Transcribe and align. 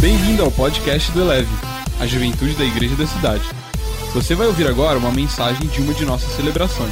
Bem-vindo 0.00 0.42
ao 0.42 0.50
podcast 0.50 1.12
do 1.12 1.20
Eleve, 1.20 1.50
a 2.00 2.06
juventude 2.06 2.54
da 2.54 2.64
igreja 2.64 2.96
da 2.96 3.06
cidade. 3.06 3.44
Você 4.14 4.34
vai 4.34 4.46
ouvir 4.46 4.66
agora 4.66 4.98
uma 4.98 5.12
mensagem 5.12 5.68
de 5.68 5.82
uma 5.82 5.92
de 5.92 6.06
nossas 6.06 6.30
celebrações. 6.36 6.90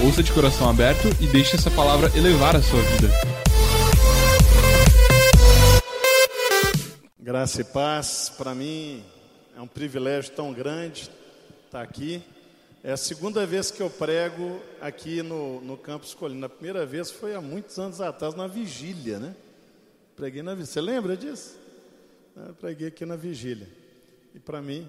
Ouça 0.00 0.22
de 0.22 0.30
coração 0.30 0.70
aberto 0.70 1.08
e 1.20 1.26
deixe 1.26 1.56
essa 1.56 1.68
palavra 1.68 2.16
elevar 2.16 2.54
a 2.54 2.62
sua 2.62 2.80
vida. 2.80 3.08
Graça 7.18 7.62
e 7.62 7.64
paz, 7.64 8.32
para 8.38 8.54
mim 8.54 9.02
é 9.56 9.60
um 9.60 9.66
privilégio 9.66 10.30
tão 10.30 10.52
grande 10.52 11.10
estar 11.66 11.82
aqui. 11.82 12.22
É 12.84 12.92
a 12.92 12.96
segunda 12.96 13.44
vez 13.44 13.72
que 13.72 13.82
eu 13.82 13.90
prego 13.90 14.60
aqui 14.80 15.22
no, 15.22 15.60
no 15.60 15.76
Campus 15.76 16.14
Colina. 16.14 16.46
A 16.46 16.48
primeira 16.48 16.86
vez 16.86 17.10
foi 17.10 17.34
há 17.34 17.40
muitos 17.40 17.80
anos 17.80 18.00
atrás, 18.00 18.36
na 18.36 18.46
vigília, 18.46 19.18
né? 19.18 19.34
Preguei 20.14 20.40
na 20.40 20.52
vigília. 20.52 20.72
Você 20.72 20.80
lembra 20.80 21.16
disso? 21.16 21.61
Eu 22.34 22.54
preguei 22.54 22.88
aqui 22.88 23.04
na 23.04 23.16
vigília. 23.16 23.68
E 24.34 24.40
para 24.40 24.62
mim, 24.62 24.88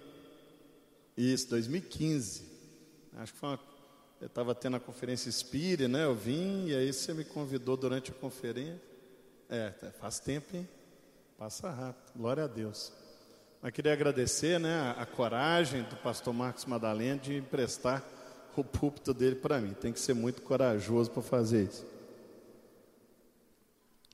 isso, 1.17 1.49
2015. 1.49 2.43
Acho 3.17 3.33
que 3.33 3.39
foi 3.39 3.49
uma. 3.49 3.59
Eu 4.21 4.27
estava 4.27 4.55
tendo 4.55 4.77
a 4.77 4.79
conferência 4.79 5.29
Espírita, 5.29 5.87
né? 5.87 6.05
Eu 6.05 6.15
vim 6.15 6.67
e 6.67 6.75
aí 6.75 6.93
você 6.93 7.13
me 7.13 7.25
convidou 7.25 7.75
durante 7.75 8.11
a 8.11 8.13
conferência. 8.13 8.81
É, 9.49 9.71
faz 9.99 10.19
tempo, 10.19 10.55
hein? 10.55 10.67
Passa 11.37 11.69
rápido. 11.69 12.13
Glória 12.15 12.45
a 12.45 12.47
Deus. 12.47 12.93
Mas 13.61 13.73
queria 13.73 13.93
agradecer 13.93 14.59
né, 14.59 14.95
a 14.97 15.05
coragem 15.05 15.83
do 15.83 15.95
pastor 15.97 16.33
Marcos 16.33 16.65
Madalena 16.65 17.19
de 17.19 17.35
emprestar 17.35 18.03
o 18.55 18.63
púlpito 18.63 19.13
dele 19.13 19.35
para 19.35 19.59
mim. 19.59 19.73
Tem 19.73 19.91
que 19.91 19.99
ser 19.99 20.13
muito 20.13 20.41
corajoso 20.41 21.11
para 21.11 21.21
fazer 21.21 21.63
isso. 21.63 21.85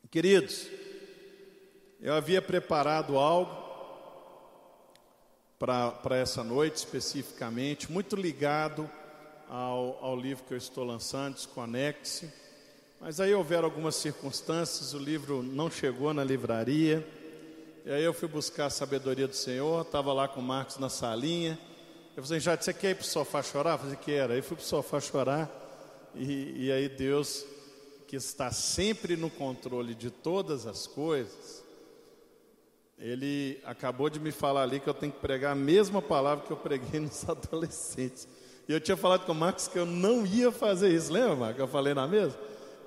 Queridos, 0.09 0.67
eu 2.01 2.13
havia 2.13 2.41
preparado 2.41 3.17
algo 3.17 3.67
para 5.57 6.15
essa 6.15 6.41
noite 6.41 6.77
especificamente, 6.77 7.91
muito 7.91 8.15
ligado 8.15 8.89
ao, 9.49 9.99
ao 10.01 10.15
livro 10.15 10.45
que 10.45 10.53
eu 10.53 10.57
estou 10.57 10.85
lançando, 10.85 11.33
Desconecte-se. 11.33 12.31
Mas 13.01 13.19
aí 13.19 13.33
houveram 13.33 13.65
algumas 13.65 13.95
circunstâncias, 13.95 14.93
o 14.93 14.97
livro 14.97 15.43
não 15.43 15.69
chegou 15.69 16.13
na 16.13 16.23
livraria. 16.23 17.05
E 17.85 17.91
aí 17.91 18.03
eu 18.03 18.13
fui 18.13 18.29
buscar 18.29 18.67
a 18.67 18.69
sabedoria 18.69 19.27
do 19.27 19.35
Senhor, 19.35 19.81
estava 19.81 20.13
lá 20.13 20.27
com 20.27 20.39
o 20.39 20.43
Marcos 20.43 20.77
na 20.77 20.89
salinha. 20.89 21.59
Eu 22.15 22.23
falei, 22.23 22.39
já 22.39 22.55
você 22.55 22.73
quer 22.73 22.91
ir 22.91 22.95
para 22.95 23.03
o 23.03 23.07
sofá 23.07 23.43
chorar? 23.43 23.73
Eu 23.73 23.79
falei, 23.79 23.95
que 23.97 24.11
era. 24.11 24.33
Aí 24.33 24.41
fui 24.41 24.55
para 24.55 24.63
o 24.63 24.67
sofá 24.67 25.01
chorar. 25.01 25.49
E, 26.15 26.65
e 26.65 26.71
aí 26.71 26.87
Deus, 26.87 27.45
que 28.07 28.15
está 28.15 28.51
sempre 28.51 29.17
no 29.17 29.29
controle 29.29 29.93
de 29.93 30.09
todas 30.09 30.65
as 30.65 30.87
coisas, 30.87 31.63
Ele 32.99 33.59
acabou 33.63 34.09
de 34.09 34.19
me 34.19 34.31
falar 34.31 34.63
ali 34.63 34.79
que 34.79 34.87
eu 34.87 34.93
tenho 34.93 35.11
que 35.11 35.19
pregar 35.19 35.53
a 35.53 35.55
mesma 35.55 36.01
palavra 36.01 36.45
que 36.45 36.51
eu 36.51 36.57
preguei 36.57 36.99
nos 37.01 37.27
adolescentes. 37.27 38.27
E 38.67 38.73
eu 38.73 38.79
tinha 38.79 38.97
falado 38.97 39.25
com 39.25 39.31
o 39.31 39.35
Marcos 39.35 39.67
que 39.67 39.79
eu 39.79 39.85
não 39.85 40.25
ia 40.25 40.51
fazer 40.51 40.89
isso. 40.89 41.11
Lembra, 41.11 41.35
Marcos? 41.35 41.59
Eu 41.59 41.67
falei 41.67 41.93
na 41.93 42.07
mesa? 42.07 42.37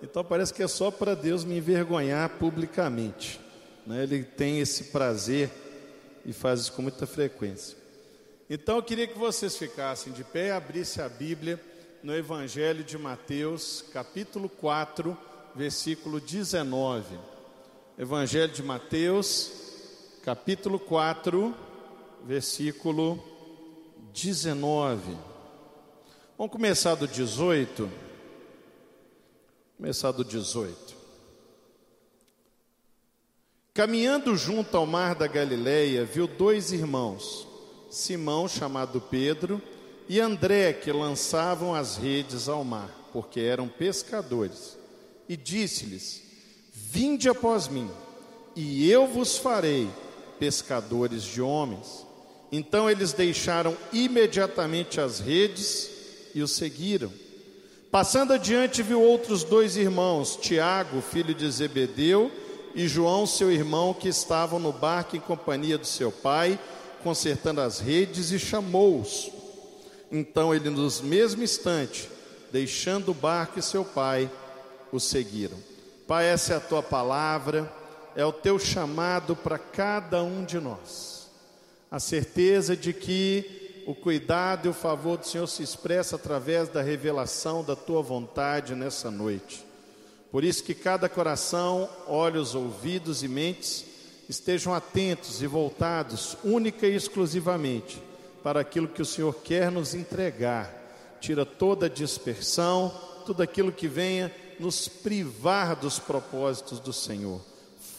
Então 0.02 0.22
parece 0.22 0.52
que 0.52 0.62
é 0.62 0.68
só 0.68 0.90
para 0.90 1.14
Deus 1.14 1.44
me 1.44 1.56
envergonhar 1.56 2.28
publicamente. 2.38 3.40
Né? 3.86 4.02
Ele 4.02 4.22
tem 4.22 4.60
esse 4.60 4.84
prazer 4.84 5.50
e 6.26 6.32
faz 6.32 6.60
isso 6.60 6.72
com 6.72 6.82
muita 6.82 7.06
frequência. 7.06 7.76
Então 8.50 8.76
eu 8.76 8.82
queria 8.82 9.06
que 9.06 9.18
vocês 9.18 9.56
ficassem 9.56 10.12
de 10.12 10.22
pé 10.22 10.48
e 10.48 10.50
abrissem 10.50 11.02
a 11.02 11.08
Bíblia 11.08 11.58
no 12.02 12.14
Evangelho 12.14 12.84
de 12.84 12.98
Mateus, 12.98 13.84
capítulo 13.92 14.48
4, 14.48 15.16
versículo 15.54 16.20
19. 16.20 17.18
Evangelho 17.96 18.52
de 18.52 18.62
Mateus, 18.62 19.61
capítulo 20.22 20.78
4, 20.78 21.52
versículo 22.24 23.20
19. 24.14 25.16
Vamos 26.38 26.52
começar 26.52 26.94
do 26.94 27.08
18. 27.08 27.90
Começar 29.76 30.12
do 30.12 30.24
18. 30.24 30.94
Caminhando 33.74 34.36
junto 34.36 34.76
ao 34.76 34.86
mar 34.86 35.16
da 35.16 35.26
Galileia, 35.26 36.04
viu 36.04 36.28
dois 36.28 36.70
irmãos, 36.70 37.48
Simão, 37.90 38.46
chamado 38.46 39.00
Pedro, 39.00 39.60
e 40.08 40.20
André, 40.20 40.72
que 40.72 40.92
lançavam 40.92 41.74
as 41.74 41.96
redes 41.96 42.48
ao 42.48 42.62
mar, 42.62 43.08
porque 43.12 43.40
eram 43.40 43.66
pescadores. 43.66 44.78
E 45.28 45.36
disse-lhes: 45.36 46.22
Vinde 46.72 47.28
após 47.28 47.66
mim, 47.66 47.90
e 48.54 48.88
eu 48.88 49.08
vos 49.08 49.36
farei 49.36 49.90
pescadores 50.42 51.22
de 51.22 51.40
homens. 51.40 52.04
Então 52.50 52.90
eles 52.90 53.12
deixaram 53.12 53.76
imediatamente 53.92 55.00
as 55.00 55.20
redes 55.20 55.88
e 56.34 56.42
o 56.42 56.48
seguiram. 56.48 57.12
Passando 57.92 58.32
adiante, 58.32 58.82
viu 58.82 59.00
outros 59.00 59.44
dois 59.44 59.76
irmãos, 59.76 60.34
Tiago, 60.34 61.00
filho 61.00 61.32
de 61.32 61.48
Zebedeu, 61.48 62.28
e 62.74 62.88
João, 62.88 63.24
seu 63.24 63.52
irmão, 63.52 63.94
que 63.94 64.08
estavam 64.08 64.58
no 64.58 64.72
barco 64.72 65.16
em 65.16 65.20
companhia 65.20 65.78
do 65.78 65.86
seu 65.86 66.10
pai, 66.10 66.58
consertando 67.04 67.60
as 67.60 67.78
redes, 67.78 68.32
e 68.32 68.38
chamou-os. 68.38 69.30
Então 70.10 70.52
ele, 70.52 70.70
no 70.70 70.90
mesmo 71.04 71.44
instante, 71.44 72.08
deixando 72.50 73.12
o 73.12 73.14
barco 73.14 73.60
e 73.60 73.62
seu 73.62 73.84
pai, 73.84 74.28
o 74.90 74.98
seguiram. 74.98 75.58
Pai, 76.08 76.26
essa 76.26 76.54
é 76.54 76.56
a 76.56 76.60
tua 76.60 76.82
palavra, 76.82 77.72
é 78.14 78.24
o 78.24 78.32
teu 78.32 78.58
chamado 78.58 79.34
para 79.34 79.58
cada 79.58 80.22
um 80.22 80.44
de 80.44 80.58
nós. 80.60 81.30
A 81.90 82.00
certeza 82.00 82.76
de 82.76 82.92
que 82.92 83.84
o 83.86 83.94
cuidado 83.94 84.66
e 84.66 84.70
o 84.70 84.74
favor 84.74 85.18
do 85.18 85.26
Senhor 85.26 85.46
se 85.46 85.62
expressa 85.62 86.16
através 86.16 86.68
da 86.68 86.82
revelação 86.82 87.64
da 87.64 87.74
tua 87.74 88.02
vontade 88.02 88.74
nessa 88.74 89.10
noite. 89.10 89.64
Por 90.30 90.44
isso 90.44 90.64
que 90.64 90.74
cada 90.74 91.08
coração, 91.08 91.88
olhos, 92.06 92.54
ouvidos 92.54 93.22
e 93.22 93.28
mentes 93.28 93.84
estejam 94.28 94.72
atentos 94.72 95.42
e 95.42 95.46
voltados 95.46 96.36
única 96.42 96.86
e 96.86 96.94
exclusivamente 96.94 98.02
para 98.42 98.60
aquilo 98.60 98.88
que 98.88 99.02
o 99.02 99.06
Senhor 99.06 99.34
quer 99.42 99.70
nos 99.70 99.94
entregar. 99.94 100.72
Tira 101.20 101.44
toda 101.44 101.86
a 101.86 101.88
dispersão, 101.88 102.92
tudo 103.26 103.42
aquilo 103.42 103.70
que 103.70 103.86
venha 103.86 104.34
nos 104.58 104.88
privar 104.88 105.76
dos 105.76 105.98
propósitos 105.98 106.80
do 106.80 106.92
Senhor. 106.92 107.40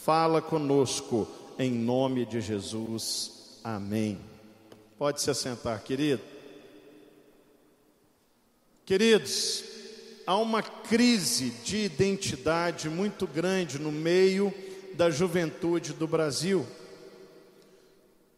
Fala 0.03 0.41
conosco 0.41 1.25
em 1.57 1.71
nome 1.71 2.25
de 2.25 2.41
Jesus. 2.41 3.57
Amém. 3.63 4.19
Pode 4.97 5.21
se 5.21 5.31
assentar, 5.31 5.81
querido. 5.81 6.21
Queridos, 8.85 9.63
há 10.27 10.35
uma 10.35 10.61
crise 10.61 11.51
de 11.63 11.85
identidade 11.85 12.89
muito 12.89 13.25
grande 13.25 13.79
no 13.79 13.93
meio 13.93 14.53
da 14.93 15.09
juventude 15.09 15.93
do 15.93 16.05
Brasil. 16.05 16.67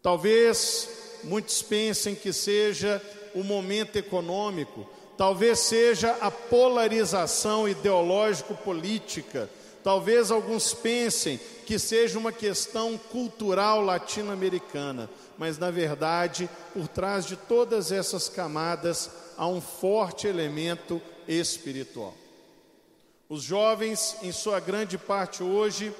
Talvez 0.03 0.87
muitos 1.23 1.63
pensem 1.63 2.13
que 2.13 2.31
seja 2.31 3.01
o 3.33 3.43
momento 3.43 3.95
econômico, 3.95 4.87
talvez 5.17 5.57
seja 5.61 6.11
a 6.21 6.29
polarização 6.29 7.67
ideológico-política, 7.67 9.49
talvez 9.85 10.31
alguns 10.31 10.73
pensem 10.73 11.40
que 11.63 11.78
seja 11.78 12.18
uma 12.18 12.31
questão 12.31 12.97
cultural 12.97 13.81
latino-americana, 13.81 15.07
mas 15.38 15.59
na 15.59 15.69
verdade, 15.69 16.50
por 16.73 16.88
trás 16.88 17.23
de 17.23 17.35
todas 17.35 17.91
essas 17.91 18.28
camadas 18.28 19.12
há 19.38 19.47
um 19.47 19.62
forte 19.62 20.25
elemento 20.25 21.00
espiritual. 21.28 22.16
Os 23.29 23.44
jovens, 23.44 24.18
em 24.24 24.31
sua 24.31 24.59
grande 24.59 24.97
parte 24.97 25.44
hoje, 25.44 25.94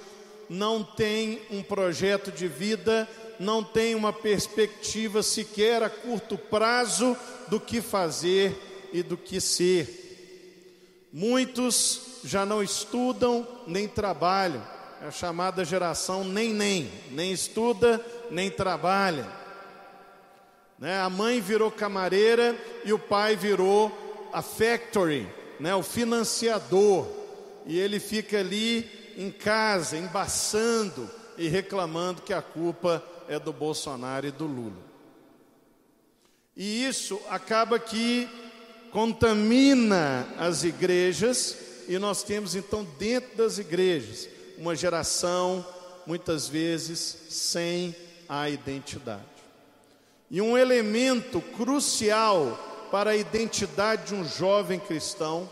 não 0.50 0.84
têm 0.84 1.44
um 1.52 1.62
projeto 1.62 2.32
de 2.32 2.48
vida, 2.48 3.08
não 3.40 3.64
têm 3.64 3.94
uma 3.94 4.12
perspectiva 4.12 5.22
sequer 5.22 5.84
a 5.84 5.92
curto 5.92 6.40
prazo 6.40 7.16
do 7.50 7.60
que 7.60 7.82
fazer 7.82 8.90
e 8.92 9.04
do 9.04 9.16
que 9.16 9.40
ser. 9.40 11.08
Muitos 11.14 12.15
já 12.26 12.46
não 12.46 12.64
estudam 12.64 13.48
nem 13.68 13.88
trabalham, 13.88 14.62
é 15.02 15.08
a 15.08 15.12
chamada 15.12 15.64
geração 15.64 16.24
nem 16.24 16.54
nem, 16.54 16.92
nem 17.12 17.32
estuda 17.32 18.04
nem 18.32 18.50
trabalha. 18.50 19.28
Né? 20.80 21.00
A 21.00 21.10
mãe 21.10 21.40
virou 21.40 21.72
camareira 21.72 22.56
e 22.84 22.92
o 22.92 23.00
pai 23.00 23.36
virou 23.36 24.30
a 24.34 24.42
factory, 24.42 25.30
né, 25.60 25.74
o 25.74 25.82
financiador, 25.82 27.08
e 27.66 27.80
ele 27.80 28.02
fica 28.02 28.40
ali 28.40 29.14
em 29.16 29.32
casa, 29.32 29.96
embaçando 29.96 31.10
e 31.38 31.48
reclamando 31.48 32.22
que 32.22 32.34
a 32.34 32.42
culpa 32.42 33.02
é 33.30 33.40
do 33.40 33.54
Bolsonaro 33.54 34.28
e 34.28 34.32
do 34.32 34.46
Lula. 34.46 34.84
E 36.56 36.86
isso 36.86 37.20
acaba 37.30 37.80
que 37.80 38.28
contamina 38.92 40.28
as 40.38 40.64
igrejas, 40.64 41.58
e 41.88 41.98
nós 41.98 42.24
temos 42.24 42.56
então 42.56 42.84
dentro 42.98 43.36
das 43.38 43.58
igrejas 43.58 44.30
uma 44.58 44.76
geração 44.76 45.66
muitas 46.06 46.48
vezes 46.48 47.18
sem 47.30 47.96
a 48.28 48.50
identidade. 48.50 49.24
E 50.30 50.42
um 50.42 50.58
elemento 50.58 51.42
crucial 51.42 52.88
para 52.92 53.12
a 53.12 53.16
identidade 53.16 54.08
de 54.08 54.16
um 54.16 54.26
jovem 54.26 54.80
cristão 54.80 55.50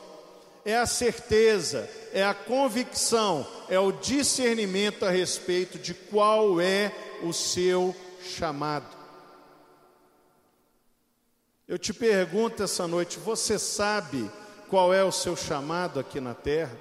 é 0.66 0.78
a 0.78 0.86
certeza, 0.86 1.90
é 2.14 2.24
a 2.24 2.34
convicção, 2.34 3.46
é 3.70 3.78
o 3.78 3.92
discernimento 3.92 5.06
a 5.06 5.10
respeito 5.10 5.78
de 5.78 5.94
qual 5.94 6.60
é 6.62 6.92
o 7.22 7.34
seu 7.34 7.96
chamado. 8.24 8.88
Eu 11.68 11.78
te 11.78 11.94
pergunto 11.94 12.64
essa 12.64 12.88
noite: 12.88 13.20
você 13.20 13.60
sabe 13.60 14.30
qual 14.70 14.94
é 14.94 15.04
o 15.04 15.12
seu 15.12 15.36
chamado 15.36 16.00
aqui 16.00 16.20
na 16.20 16.34
terra? 16.34 16.78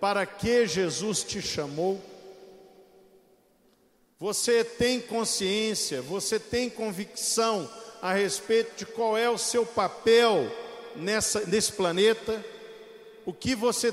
Para 0.00 0.24
que 0.26 0.66
Jesus 0.66 1.22
te 1.22 1.40
chamou? 1.40 2.00
Você 4.18 4.62
tem 4.62 5.00
consciência, 5.00 6.00
você 6.00 6.38
tem 6.38 6.70
convicção 6.70 7.68
a 8.00 8.12
respeito 8.12 8.76
de 8.76 8.86
qual 8.86 9.18
é 9.18 9.28
o 9.28 9.38
seu 9.38 9.66
papel 9.66 10.50
nessa, 10.96 11.40
nesse 11.46 11.72
planeta? 11.72 12.44
O 13.24 13.32
que 13.32 13.54
você 13.54 13.92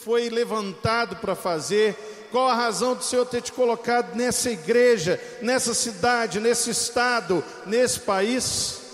foi 0.00 0.28
levantado 0.28 1.16
para 1.16 1.34
fazer? 1.34 1.94
Qual 2.30 2.48
a 2.48 2.54
razão 2.54 2.94
do 2.94 3.04
Senhor 3.04 3.26
ter 3.26 3.42
te 3.42 3.52
colocado 3.52 4.14
nessa 4.14 4.50
igreja, 4.50 5.20
nessa 5.42 5.74
cidade, 5.74 6.40
nesse 6.40 6.70
estado, 6.70 7.44
nesse 7.66 8.00
país? 8.00 8.85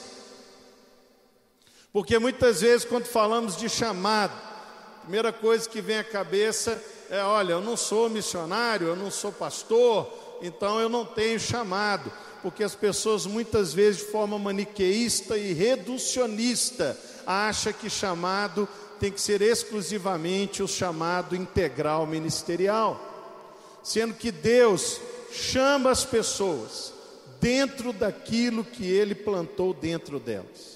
Porque 1.92 2.18
muitas 2.18 2.62
vezes, 2.62 2.86
quando 2.86 3.04
falamos 3.04 3.56
de 3.56 3.68
chamado, 3.68 4.32
a 4.32 5.00
primeira 5.02 5.32
coisa 5.32 5.68
que 5.68 5.82
vem 5.82 5.98
à 5.98 6.04
cabeça 6.04 6.82
é: 7.10 7.22
olha, 7.22 7.52
eu 7.52 7.60
não 7.60 7.76
sou 7.76 8.08
missionário, 8.08 8.86
eu 8.86 8.96
não 8.96 9.10
sou 9.10 9.30
pastor, 9.30 10.10
então 10.40 10.80
eu 10.80 10.88
não 10.88 11.04
tenho 11.04 11.38
chamado, 11.38 12.10
porque 12.40 12.64
as 12.64 12.74
pessoas 12.74 13.26
muitas 13.26 13.74
vezes 13.74 14.00
de 14.00 14.10
forma 14.10 14.38
maniqueísta 14.38 15.36
e 15.36 15.52
reducionista 15.52 16.98
acham 17.26 17.72
que 17.74 17.90
chamado 17.90 18.66
tem 18.98 19.12
que 19.12 19.20
ser 19.20 19.42
exclusivamente 19.42 20.62
o 20.62 20.68
chamado 20.68 21.36
integral 21.36 22.06
ministerial, 22.06 22.98
sendo 23.82 24.14
que 24.14 24.32
Deus 24.32 24.98
chama 25.30 25.90
as 25.90 26.04
pessoas 26.04 26.94
dentro 27.38 27.92
daquilo 27.92 28.64
que 28.64 28.90
ele 28.90 29.14
plantou 29.14 29.74
dentro 29.74 30.18
delas. 30.18 30.71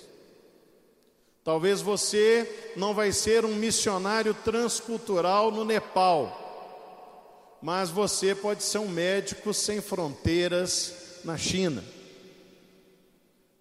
Talvez 1.47 1.81
você 1.81 2.73
não 2.75 2.93
vai 2.93 3.13
ser 3.13 3.45
um 3.45 3.55
missionário 3.55 4.35
transcultural 4.35 5.53
no 5.53 5.65
Nepal, 5.65 7.61
mas 7.63 7.89
você 7.89 8.35
pode 8.35 8.65
ser 8.65 8.79
um 8.79 8.89
médico 8.89 9.55
sem 9.55 9.81
fronteiras 9.81 11.21
na 11.25 11.39
China. 11.39 11.85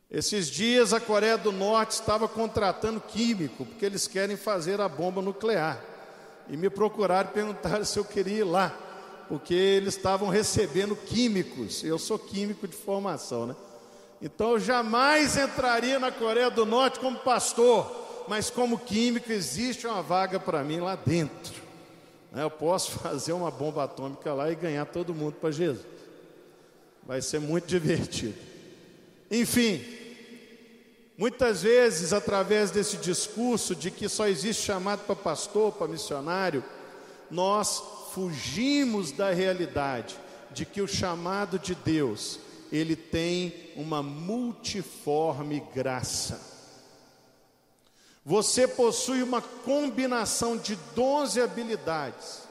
Esses 0.09 0.47
dias 0.47 0.93
a 0.93 0.99
Coreia 0.99 1.37
do 1.37 1.51
Norte 1.51 1.91
estava 1.91 2.27
contratando 2.27 2.99
químico, 2.99 3.63
porque 3.63 3.85
eles 3.85 4.07
querem 4.07 4.35
fazer 4.35 4.81
a 4.81 4.89
bomba 4.89 5.21
nuclear. 5.21 5.79
E 6.49 6.57
me 6.57 6.71
procuraram 6.71 7.29
e 7.29 7.33
perguntaram 7.33 7.85
se 7.85 7.99
eu 7.99 8.03
queria 8.03 8.39
ir 8.39 8.45
lá, 8.45 8.75
porque 9.29 9.53
eles 9.53 9.95
estavam 9.95 10.27
recebendo 10.27 10.95
químicos. 10.95 11.83
Eu 11.83 11.99
sou 11.99 12.17
químico 12.17 12.67
de 12.67 12.75
formação, 12.75 13.45
né? 13.45 13.55
Então 14.25 14.53
eu 14.53 14.59
jamais 14.59 15.37
entraria 15.37 15.99
na 15.99 16.11
Coreia 16.11 16.49
do 16.49 16.65
Norte 16.65 16.99
como 16.99 17.19
pastor, 17.19 18.25
mas 18.27 18.49
como 18.49 18.79
químico 18.79 19.31
existe 19.31 19.85
uma 19.85 20.01
vaga 20.01 20.39
para 20.39 20.63
mim 20.63 20.79
lá 20.79 20.95
dentro. 20.95 21.53
Né? 22.31 22.41
Eu 22.41 22.49
posso 22.49 22.93
fazer 22.97 23.33
uma 23.33 23.51
bomba 23.51 23.83
atômica 23.83 24.33
lá 24.33 24.51
e 24.51 24.55
ganhar 24.55 24.83
todo 24.87 25.13
mundo 25.13 25.35
para 25.35 25.51
Jesus. 25.51 25.85
Vai 27.05 27.21
ser 27.21 27.39
muito 27.39 27.67
divertido. 27.67 28.33
Enfim, 29.29 29.85
muitas 31.15 31.61
vezes, 31.61 32.11
através 32.11 32.71
desse 32.71 32.97
discurso 32.97 33.75
de 33.75 33.91
que 33.91 34.09
só 34.09 34.27
existe 34.27 34.63
chamado 34.63 35.01
para 35.05 35.15
pastor, 35.15 35.71
para 35.71 35.87
missionário, 35.87 36.63
nós 37.29 37.79
fugimos 38.11 39.11
da 39.11 39.29
realidade 39.29 40.17
de 40.49 40.65
que 40.65 40.81
o 40.81 40.87
chamado 40.87 41.59
de 41.59 41.75
Deus, 41.75 42.39
ele 42.71 42.95
tem 42.95 43.71
uma 43.75 44.01
multiforme 44.01 45.59
graça. 45.73 46.53
Você 48.23 48.67
possui 48.67 49.21
uma 49.21 49.41
combinação 49.41 50.57
de 50.57 50.75
dons 50.95 51.35
e 51.35 51.41
habilidades 51.41 52.43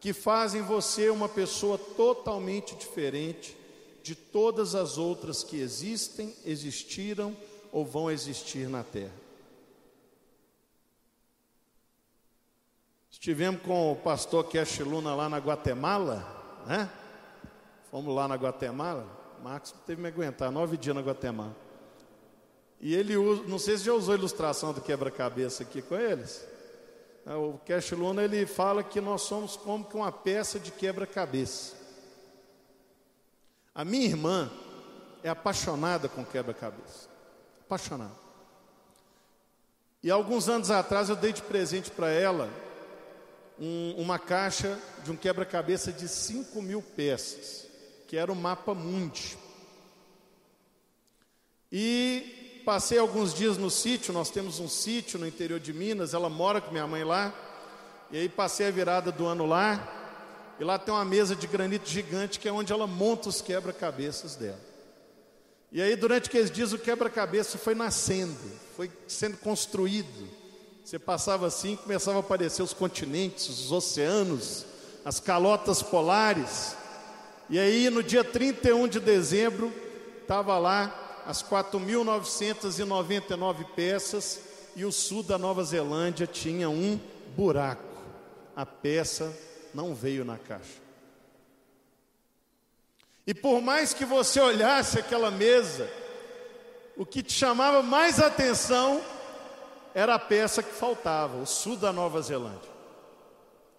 que 0.00 0.12
fazem 0.12 0.62
você 0.62 1.10
uma 1.10 1.28
pessoa 1.28 1.76
totalmente 1.76 2.76
diferente 2.76 3.56
de 4.02 4.14
todas 4.14 4.74
as 4.74 4.96
outras 4.96 5.42
que 5.42 5.56
existem, 5.56 6.34
existiram 6.44 7.36
ou 7.72 7.84
vão 7.84 8.10
existir 8.10 8.68
na 8.68 8.84
Terra. 8.84 9.12
Estivemos 13.10 13.60
com 13.62 13.92
o 13.92 13.96
pastor 13.96 14.44
Cash 14.44 14.78
Luna 14.78 15.12
lá 15.14 15.28
na 15.28 15.38
Guatemala, 15.38 16.64
né? 16.66 16.88
Fomos 17.90 18.14
lá 18.14 18.28
na 18.28 18.34
Guatemala. 18.34 19.06
Marcos 19.42 19.72
teve 19.86 19.96
que 19.96 20.02
me 20.02 20.08
aguentar 20.08 20.50
nove 20.50 20.76
dias 20.76 20.94
na 20.94 21.02
Guatemala. 21.02 21.54
E 22.80 22.94
ele 22.94 23.16
usa, 23.16 23.42
não 23.44 23.58
sei 23.58 23.76
se 23.76 23.84
já 23.84 23.92
usou 23.92 24.14
a 24.14 24.18
ilustração 24.18 24.72
do 24.72 24.80
quebra-cabeça 24.80 25.62
aqui 25.62 25.82
com 25.82 25.96
eles. 25.96 26.46
É, 27.26 27.34
o 27.34 27.58
Cash 27.66 27.92
Luna 27.92 28.22
ele 28.22 28.46
fala 28.46 28.82
que 28.82 29.00
nós 29.00 29.22
somos 29.22 29.56
como 29.56 29.84
que 29.84 29.96
uma 29.96 30.10
peça 30.10 30.58
de 30.58 30.70
quebra-cabeça. 30.70 31.76
A 33.74 33.84
minha 33.84 34.06
irmã 34.06 34.50
é 35.22 35.28
apaixonada 35.28 36.08
com 36.08 36.24
quebra-cabeça. 36.24 37.08
Apaixonada. 37.66 38.28
E 40.02 40.10
alguns 40.10 40.48
anos 40.48 40.70
atrás 40.70 41.08
eu 41.08 41.16
dei 41.16 41.32
de 41.32 41.42
presente 41.42 41.90
para 41.90 42.08
ela 42.08 42.48
um, 43.58 43.94
uma 43.98 44.18
caixa 44.18 44.78
de 45.04 45.10
um 45.10 45.16
quebra-cabeça 45.16 45.92
de 45.92 46.08
5 46.08 46.62
mil 46.62 46.80
peças, 46.80 47.67
que 48.08 48.16
era 48.16 48.32
o 48.32 48.36
mapa 48.36 48.74
mundi. 48.74 49.38
E 51.70 52.38
Passei 52.68 52.98
alguns 52.98 53.32
dias 53.32 53.56
no 53.56 53.70
sítio, 53.70 54.12
nós 54.12 54.28
temos 54.28 54.60
um 54.60 54.68
sítio 54.68 55.18
no 55.18 55.26
interior 55.26 55.58
de 55.58 55.72
Minas, 55.72 56.12
ela 56.12 56.28
mora 56.28 56.60
com 56.60 56.70
minha 56.70 56.86
mãe 56.86 57.02
lá. 57.02 57.32
E 58.10 58.18
aí 58.18 58.28
passei 58.28 58.68
a 58.68 58.70
virada 58.70 59.10
do 59.10 59.24
ano 59.24 59.46
lá, 59.46 60.54
e 60.60 60.64
lá 60.64 60.78
tem 60.78 60.92
uma 60.92 61.02
mesa 61.02 61.34
de 61.34 61.46
granito 61.46 61.88
gigante 61.88 62.38
que 62.38 62.46
é 62.46 62.52
onde 62.52 62.70
ela 62.70 62.86
monta 62.86 63.30
os 63.30 63.40
quebra-cabeças 63.40 64.36
dela. 64.36 64.60
E 65.72 65.80
aí 65.80 65.96
durante 65.96 66.28
aqueles 66.28 66.50
dias 66.50 66.74
o 66.74 66.78
quebra-cabeça 66.78 67.56
foi 67.56 67.74
nascendo, 67.74 68.36
foi 68.76 68.90
sendo 69.06 69.38
construído. 69.38 70.28
Você 70.84 70.98
passava 70.98 71.46
assim, 71.46 71.74
começava 71.74 72.18
a 72.18 72.20
aparecer 72.20 72.62
os 72.62 72.74
continentes, 72.74 73.48
os 73.48 73.72
oceanos, 73.72 74.66
as 75.06 75.18
calotas 75.18 75.82
polares. 75.82 76.76
E 77.50 77.58
aí 77.58 77.88
no 77.88 78.02
dia 78.02 78.22
31 78.22 78.86
de 78.88 79.00
dezembro, 79.00 79.72
estava 80.20 80.58
lá 80.58 81.22
as 81.24 81.42
4.999 81.42 83.64
peças 83.74 84.42
e 84.76 84.84
o 84.84 84.92
sul 84.92 85.22
da 85.22 85.38
Nova 85.38 85.64
Zelândia 85.64 86.26
tinha 86.26 86.68
um 86.68 87.00
buraco. 87.36 87.82
A 88.54 88.66
peça 88.66 89.34
não 89.72 89.94
veio 89.94 90.22
na 90.24 90.36
caixa. 90.36 90.88
E 93.26 93.34
por 93.34 93.60
mais 93.60 93.92
que 93.92 94.04
você 94.04 94.40
olhasse 94.40 94.98
aquela 94.98 95.30
mesa, 95.30 95.88
o 96.96 97.06
que 97.06 97.22
te 97.22 97.32
chamava 97.32 97.82
mais 97.82 98.20
atenção 98.20 99.00
era 99.94 100.14
a 100.14 100.18
peça 100.18 100.62
que 100.62 100.72
faltava, 100.72 101.38
o 101.38 101.46
sul 101.46 101.76
da 101.76 101.92
Nova 101.92 102.20
Zelândia. 102.22 102.70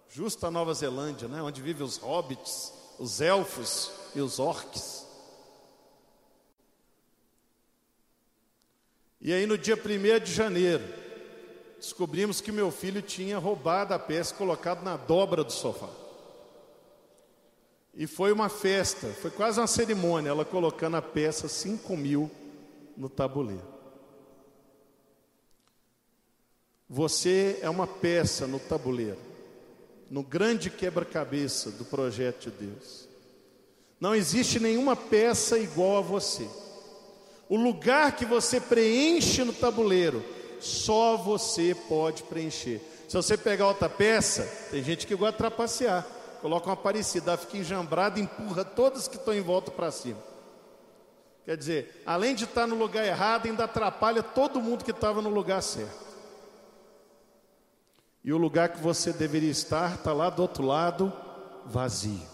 Justa 0.08 0.46
a 0.48 0.50
Nova 0.50 0.74
Zelândia, 0.74 1.28
né, 1.28 1.40
onde 1.42 1.60
vivem 1.60 1.86
os 1.86 1.98
hobbits, 1.98 2.79
os 3.00 3.22
elfos 3.22 3.90
e 4.14 4.20
os 4.20 4.38
orques. 4.38 5.06
E 9.18 9.32
aí 9.32 9.46
no 9.46 9.56
dia 9.56 9.74
1 9.74 10.22
de 10.22 10.30
janeiro, 10.30 10.84
descobrimos 11.78 12.42
que 12.42 12.52
meu 12.52 12.70
filho 12.70 13.00
tinha 13.00 13.38
roubado 13.38 13.94
a 13.94 13.98
peça 13.98 14.34
colocado 14.34 14.82
na 14.82 14.98
dobra 14.98 15.42
do 15.42 15.50
sofá. 15.50 15.88
E 17.94 18.06
foi 18.06 18.32
uma 18.32 18.50
festa, 18.50 19.08
foi 19.14 19.30
quase 19.30 19.58
uma 19.58 19.66
cerimônia, 19.66 20.28
ela 20.28 20.44
colocando 20.44 20.98
a 20.98 21.02
peça 21.02 21.48
5 21.48 21.96
mil 21.96 22.30
no 22.96 23.08
tabuleiro. 23.08 23.66
Você 26.86 27.58
é 27.62 27.70
uma 27.70 27.86
peça 27.86 28.46
no 28.46 28.60
tabuleiro, 28.60 29.18
no 30.10 30.24
grande 30.24 30.68
quebra-cabeça 30.68 31.70
do 31.70 31.84
projeto 31.84 32.50
de 32.50 32.66
Deus. 32.66 33.08
Não 34.00 34.14
existe 34.14 34.58
nenhuma 34.58 34.96
peça 34.96 35.56
igual 35.56 35.98
a 35.98 36.00
você. 36.00 36.48
O 37.48 37.56
lugar 37.56 38.16
que 38.16 38.24
você 38.24 38.60
preenche 38.60 39.44
no 39.44 39.52
tabuleiro, 39.52 40.24
só 40.58 41.16
você 41.16 41.76
pode 41.88 42.24
preencher. 42.24 42.80
Se 43.08 43.16
você 43.16 43.36
pegar 43.36 43.68
outra 43.68 43.88
peça, 43.88 44.42
tem 44.70 44.82
gente 44.82 45.06
que 45.06 45.14
gosta 45.14 45.32
de 45.32 45.38
trapacear. 45.38 46.06
coloca 46.40 46.66
uma 46.66 46.76
parecida, 46.76 47.36
fica 47.36 47.58
enjambrada 47.58 48.18
empurra 48.18 48.64
todas 48.64 49.06
que 49.06 49.16
estão 49.16 49.34
em 49.34 49.42
volta 49.42 49.70
para 49.70 49.90
cima. 49.90 50.18
Quer 51.44 51.56
dizer, 51.56 52.02
além 52.06 52.34
de 52.34 52.44
estar 52.44 52.66
no 52.66 52.76
lugar 52.76 53.04
errado, 53.04 53.46
ainda 53.46 53.64
atrapalha 53.64 54.22
todo 54.22 54.60
mundo 54.60 54.84
que 54.84 54.90
estava 54.90 55.20
no 55.20 55.28
lugar 55.28 55.62
certo. 55.62 56.09
E 58.22 58.32
o 58.32 58.38
lugar 58.38 58.68
que 58.70 58.80
você 58.80 59.12
deveria 59.12 59.50
estar 59.50 59.94
está 59.94 60.12
lá 60.12 60.28
do 60.28 60.42
outro 60.42 60.64
lado, 60.64 61.12
vazio. 61.64 62.28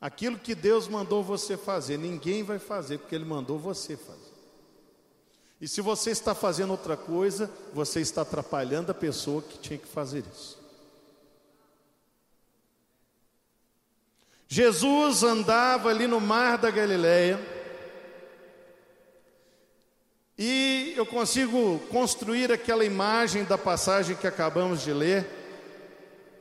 Aquilo 0.00 0.38
que 0.38 0.54
Deus 0.54 0.88
mandou 0.88 1.22
você 1.22 1.56
fazer, 1.56 1.98
ninguém 1.98 2.42
vai 2.42 2.58
fazer, 2.58 2.98
porque 2.98 3.14
Ele 3.14 3.24
mandou 3.24 3.58
você 3.58 3.96
fazer. 3.96 4.28
E 5.60 5.66
se 5.66 5.80
você 5.80 6.10
está 6.10 6.34
fazendo 6.34 6.70
outra 6.70 6.96
coisa, 6.96 7.50
você 7.72 8.00
está 8.00 8.22
atrapalhando 8.22 8.92
a 8.92 8.94
pessoa 8.94 9.42
que 9.42 9.58
tinha 9.58 9.78
que 9.78 9.88
fazer 9.88 10.24
isso. 10.32 10.56
Jesus 14.46 15.22
andava 15.22 15.90
ali 15.90 16.06
no 16.06 16.20
mar 16.20 16.56
da 16.58 16.70
Galileia, 16.70 17.57
e 20.38 20.94
eu 20.96 21.04
consigo 21.04 21.80
construir 21.90 22.52
aquela 22.52 22.84
imagem 22.84 23.44
da 23.44 23.58
passagem 23.58 24.16
que 24.16 24.26
acabamos 24.26 24.82
de 24.82 24.92
ler, 24.92 25.26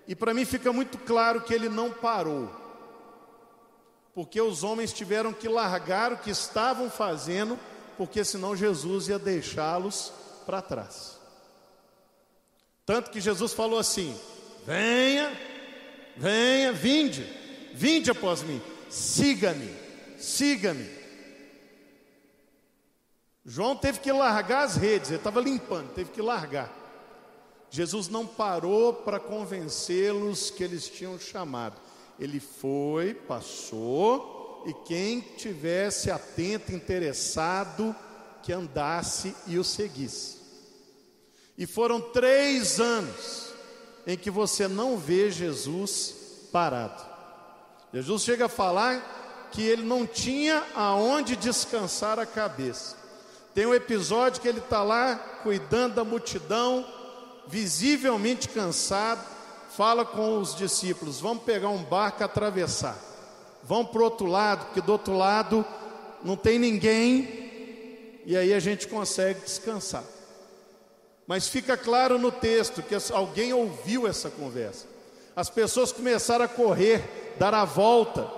e 0.08 0.16
para 0.16 0.34
mim 0.34 0.46
fica 0.46 0.72
muito 0.72 0.98
claro 1.00 1.42
que 1.42 1.54
ele 1.54 1.68
não 1.68 1.90
parou, 1.92 2.50
porque 4.14 4.40
os 4.40 4.64
homens 4.64 4.94
tiveram 4.94 5.34
que 5.34 5.48
largar 5.48 6.14
o 6.14 6.18
que 6.18 6.30
estavam 6.30 6.90
fazendo 6.90 7.60
porque 7.98 8.24
senão 8.24 8.56
Jesus 8.56 9.08
ia 9.08 9.18
deixá-los 9.18 10.14
para 10.46 10.62
trás. 10.62 11.18
Tanto 12.86 13.10
que 13.10 13.20
Jesus 13.20 13.54
falou 13.54 13.80
assim: 13.80 14.16
venha, 14.66 15.36
venha, 16.16 16.72
vinde, 16.72 17.24
vinde 17.74 18.12
após 18.12 18.44
mim, 18.44 18.62
siga-me, 18.90 19.76
siga-me. 20.18 20.97
João 23.50 23.78
teve 23.78 24.02
que 24.02 24.12
largar 24.12 24.66
as 24.66 24.76
redes, 24.76 25.10
ele 25.10 25.20
estava 25.20 25.40
limpando, 25.40 25.94
teve 25.94 26.12
que 26.12 26.22
largar. 26.22 26.70
Jesus 27.70 28.10
não 28.10 28.28
parou 28.28 28.92
para 28.92 29.22
convencê-los 29.22 30.52
que 30.52 30.62
eles 30.62 30.90
tinham 30.90 31.18
chamado. 31.18 31.80
Ele 32.20 32.42
foi, 32.42 33.14
passou, 33.14 34.64
e 34.68 34.74
quem 34.86 35.22
tivesse 35.22 36.12
atento, 36.12 36.74
interessado, 36.74 37.96
que 38.44 38.52
andasse 38.52 39.34
e 39.46 39.58
o 39.58 39.64
seguisse. 39.64 40.40
E 41.58 41.66
foram 41.66 42.02
três 42.02 42.82
anos 42.82 43.54
em 44.06 44.18
que 44.18 44.30
você 44.30 44.68
não 44.68 44.98
vê 44.98 45.32
Jesus 45.32 46.50
parado. 46.52 47.02
Jesus 47.94 48.24
chega 48.24 48.48
a 48.48 48.50
falar 48.50 49.50
que 49.54 49.62
ele 49.62 49.84
não 49.84 50.06
tinha 50.06 50.66
aonde 50.76 51.38
descansar 51.38 52.20
a 52.20 52.26
cabeça. 52.26 53.07
Tem 53.58 53.66
um 53.66 53.74
episódio 53.74 54.40
que 54.40 54.48
ele 54.48 54.60
está 54.60 54.84
lá 54.84 55.16
cuidando 55.42 55.96
da 55.96 56.04
multidão, 56.04 56.86
visivelmente 57.48 58.50
cansado, 58.50 59.26
fala 59.76 60.06
com 60.06 60.40
os 60.40 60.54
discípulos: 60.56 61.20
vamos 61.20 61.42
pegar 61.42 61.70
um 61.70 61.82
barco 61.84 62.22
e 62.22 62.24
atravessar 62.24 62.96
vão 63.64 63.84
para 63.84 64.00
o 64.00 64.04
outro 64.04 64.28
lado, 64.28 64.66
porque 64.66 64.80
do 64.80 64.92
outro 64.92 65.18
lado 65.18 65.66
não 66.24 66.36
tem 66.36 66.60
ninguém, 66.60 68.22
e 68.28 68.38
aí 68.38 68.54
a 68.54 68.60
gente 68.60 68.88
consegue 68.88 69.40
descansar. 69.42 70.04
Mas 71.26 71.48
fica 71.48 71.76
claro 71.76 72.20
no 72.20 72.32
texto 72.32 72.84
que 72.84 72.96
alguém 73.12 73.54
ouviu 73.54 74.08
essa 74.08 74.30
conversa. 74.30 74.86
As 75.36 75.50
pessoas 75.50 75.92
começaram 75.92 76.46
a 76.46 76.48
correr, 76.48 77.34
dar 77.40 77.56
a 77.56 77.66
volta, 77.66 78.30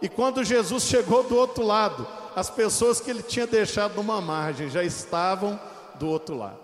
e 0.00 0.08
quando 0.08 0.42
Jesus 0.42 0.84
chegou 0.84 1.24
do 1.24 1.36
outro 1.36 1.62
lado, 1.62 2.21
as 2.34 2.50
pessoas 2.50 3.00
que 3.00 3.10
ele 3.10 3.22
tinha 3.22 3.46
deixado 3.46 3.94
numa 3.94 4.20
margem 4.20 4.70
já 4.70 4.82
estavam 4.82 5.60
do 5.98 6.08
outro 6.08 6.36
lado. 6.36 6.60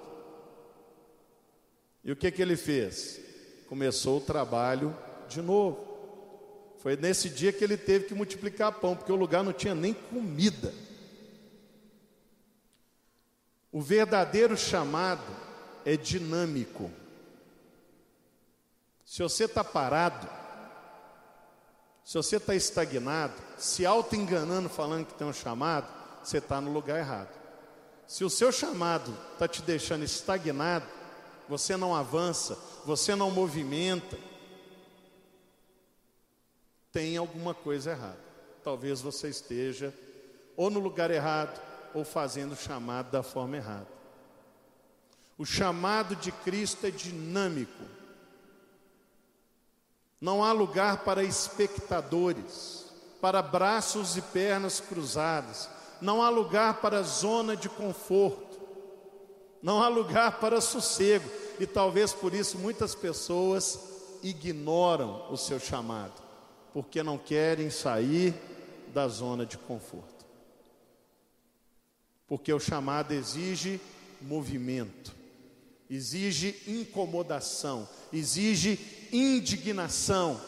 E 2.04 2.12
o 2.12 2.16
que, 2.16 2.30
que 2.30 2.40
ele 2.40 2.56
fez? 2.56 3.20
Começou 3.68 4.18
o 4.18 4.22
trabalho 4.22 4.96
de 5.28 5.42
novo. 5.42 5.86
Foi 6.78 6.96
nesse 6.96 7.28
dia 7.28 7.52
que 7.52 7.62
ele 7.62 7.76
teve 7.76 8.06
que 8.06 8.14
multiplicar 8.14 8.72
pão, 8.72 8.96
porque 8.96 9.12
o 9.12 9.16
lugar 9.16 9.42
não 9.42 9.52
tinha 9.52 9.74
nem 9.74 9.92
comida. 9.92 10.72
O 13.70 13.80
verdadeiro 13.80 14.56
chamado 14.56 15.36
é 15.84 15.96
dinâmico. 15.96 16.90
Se 19.04 19.22
você 19.22 19.44
está 19.44 19.64
parado, 19.64 20.28
se 22.04 22.14
você 22.14 22.36
está 22.36 22.54
estagnado, 22.54 23.47
se 23.58 23.84
auto-enganando 23.84 24.68
falando 24.68 25.06
que 25.06 25.14
tem 25.14 25.26
um 25.26 25.32
chamado, 25.32 25.86
você 26.22 26.38
está 26.38 26.60
no 26.60 26.72
lugar 26.72 26.98
errado. 26.98 27.36
Se 28.06 28.24
o 28.24 28.30
seu 28.30 28.50
chamado 28.50 29.14
está 29.32 29.46
te 29.46 29.60
deixando 29.60 30.04
estagnado, 30.04 30.86
você 31.48 31.76
não 31.76 31.94
avança, 31.94 32.58
você 32.84 33.14
não 33.14 33.30
movimenta, 33.30 34.16
tem 36.92 37.16
alguma 37.16 37.54
coisa 37.54 37.90
errada. 37.90 38.18
Talvez 38.64 39.00
você 39.00 39.28
esteja 39.28 39.94
ou 40.56 40.70
no 40.70 40.80
lugar 40.80 41.10
errado 41.10 41.60
ou 41.94 42.04
fazendo 42.04 42.52
o 42.52 42.56
chamado 42.56 43.10
da 43.10 43.22
forma 43.22 43.56
errada. 43.56 43.88
O 45.36 45.44
chamado 45.44 46.16
de 46.16 46.32
Cristo 46.32 46.86
é 46.86 46.90
dinâmico. 46.90 47.84
Não 50.20 50.42
há 50.42 50.50
lugar 50.50 51.04
para 51.04 51.22
espectadores, 51.22 52.87
para 53.20 53.42
braços 53.42 54.16
e 54.16 54.22
pernas 54.22 54.80
cruzadas. 54.80 55.68
Não 56.00 56.22
há 56.22 56.28
lugar 56.28 56.80
para 56.80 57.02
zona 57.02 57.56
de 57.56 57.68
conforto. 57.68 58.58
Não 59.62 59.82
há 59.82 59.88
lugar 59.88 60.38
para 60.40 60.60
sossego. 60.60 61.28
E 61.58 61.66
talvez 61.66 62.12
por 62.12 62.32
isso 62.32 62.56
muitas 62.58 62.94
pessoas 62.94 63.78
ignoram 64.22 65.26
o 65.30 65.36
seu 65.36 65.58
chamado 65.58 66.28
porque 66.72 67.02
não 67.02 67.18
querem 67.18 67.70
sair 67.70 68.34
da 68.94 69.08
zona 69.08 69.44
de 69.44 69.58
conforto. 69.58 70.24
Porque 72.26 72.52
o 72.52 72.60
chamado 72.60 73.12
exige 73.12 73.80
movimento, 74.20 75.14
exige 75.88 76.54
incomodação, 76.66 77.88
exige 78.12 79.08
indignação. 79.10 80.40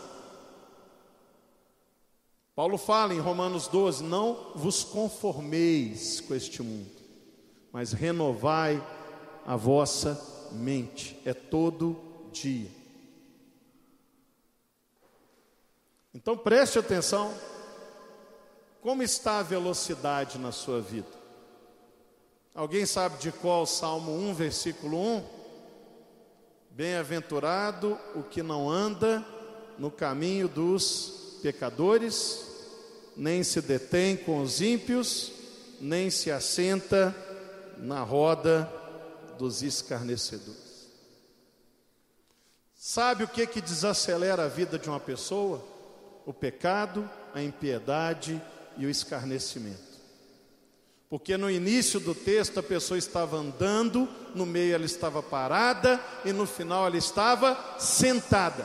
Paulo 2.61 2.77
fala 2.77 3.15
em 3.15 3.19
Romanos 3.19 3.69
12: 3.69 4.05
Não 4.05 4.53
vos 4.55 4.85
conformeis 4.85 6.21
com 6.21 6.35
este 6.35 6.63
mundo, 6.63 6.91
mas 7.73 7.95
renovai 7.95 8.87
a 9.47 9.57
vossa 9.57 10.21
mente, 10.53 11.19
é 11.25 11.33
todo 11.33 11.99
dia. 12.31 12.69
Então 16.13 16.37
preste 16.37 16.79
atenção, 16.79 17.33
como 18.83 19.03
está 19.03 19.39
a 19.39 19.43
velocidade 19.43 20.37
na 20.37 20.53
sua 20.53 20.83
vida? 20.83 21.09
Alguém 22.55 22.85
sabe 22.85 23.17
de 23.17 23.33
qual 23.33 23.65
Salmo 23.65 24.13
1, 24.13 24.35
versículo 24.35 24.99
1? 24.99 25.25
Bem-aventurado 26.73 27.99
o 28.15 28.23
que 28.23 28.43
não 28.43 28.69
anda 28.69 29.25
no 29.79 29.91
caminho 29.91 30.47
dos 30.47 31.39
pecadores, 31.43 32.50
nem 33.21 33.45
se 33.45 33.61
detém 33.61 34.17
com 34.17 34.43
os 34.43 34.61
ímpios, 34.61 35.31
nem 35.81 36.11
se 36.11 36.33
assenta 36.33 37.15
na 37.79 38.03
roda 38.03 38.69
dos 39.39 39.63
escarnecedores. 39.63 40.89
Sabe 42.75 43.23
o 43.23 43.29
que 43.29 43.47
que 43.47 43.61
desacelera 43.61 44.47
a 44.47 44.49
vida 44.49 44.77
de 44.77 44.89
uma 44.89 44.99
pessoa? 44.99 45.71
o 46.31 46.33
pecado, 46.33 47.09
a 47.35 47.43
impiedade 47.43 48.41
e 48.77 48.87
o 48.87 48.91
escarnecimento. 48.91 49.91
Porque 51.09 51.37
no 51.37 51.51
início 51.51 51.99
do 51.99 52.15
texto 52.15 52.61
a 52.61 52.63
pessoa 52.63 52.97
estava 52.97 53.37
andando, 53.37 54.09
no 54.33 54.47
meio 54.47 54.75
ela 54.75 54.85
estava 54.85 55.21
parada 55.23 56.01
e 56.25 56.33
no 56.33 56.47
final 56.47 56.87
ela 56.87 56.97
estava 56.97 57.59
sentada. 57.79 58.65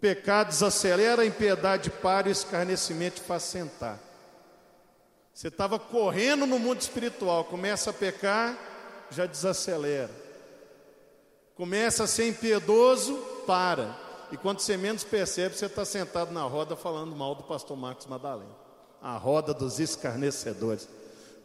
Pecado 0.00 0.48
desacelera, 0.48 1.22
a 1.22 1.26
impiedade 1.26 1.90
para 1.90 2.28
e 2.28 2.30
o 2.30 2.32
escarnecimento 2.32 3.20
faz 3.22 3.42
sentar. 3.44 3.98
Você 5.32 5.48
estava 5.48 5.78
correndo 5.78 6.46
no 6.46 6.58
mundo 6.58 6.80
espiritual, 6.80 7.44
começa 7.44 7.90
a 7.90 7.92
pecar, 7.92 8.56
já 9.10 9.26
desacelera 9.26 10.28
Começa 11.58 12.04
a 12.04 12.06
ser 12.06 12.28
impiedoso, 12.28 13.16
para. 13.44 13.92
E 14.30 14.36
quando 14.36 14.60
você 14.60 14.76
menos 14.76 15.02
percebe, 15.02 15.56
você 15.56 15.66
está 15.66 15.84
sentado 15.84 16.30
na 16.30 16.44
roda 16.44 16.76
falando 16.76 17.16
mal 17.16 17.34
do 17.34 17.42
pastor 17.42 17.76
Marcos 17.76 18.06
Madalena. 18.06 18.52
A 19.02 19.16
roda 19.16 19.52
dos 19.52 19.80
escarnecedores. 19.80 20.88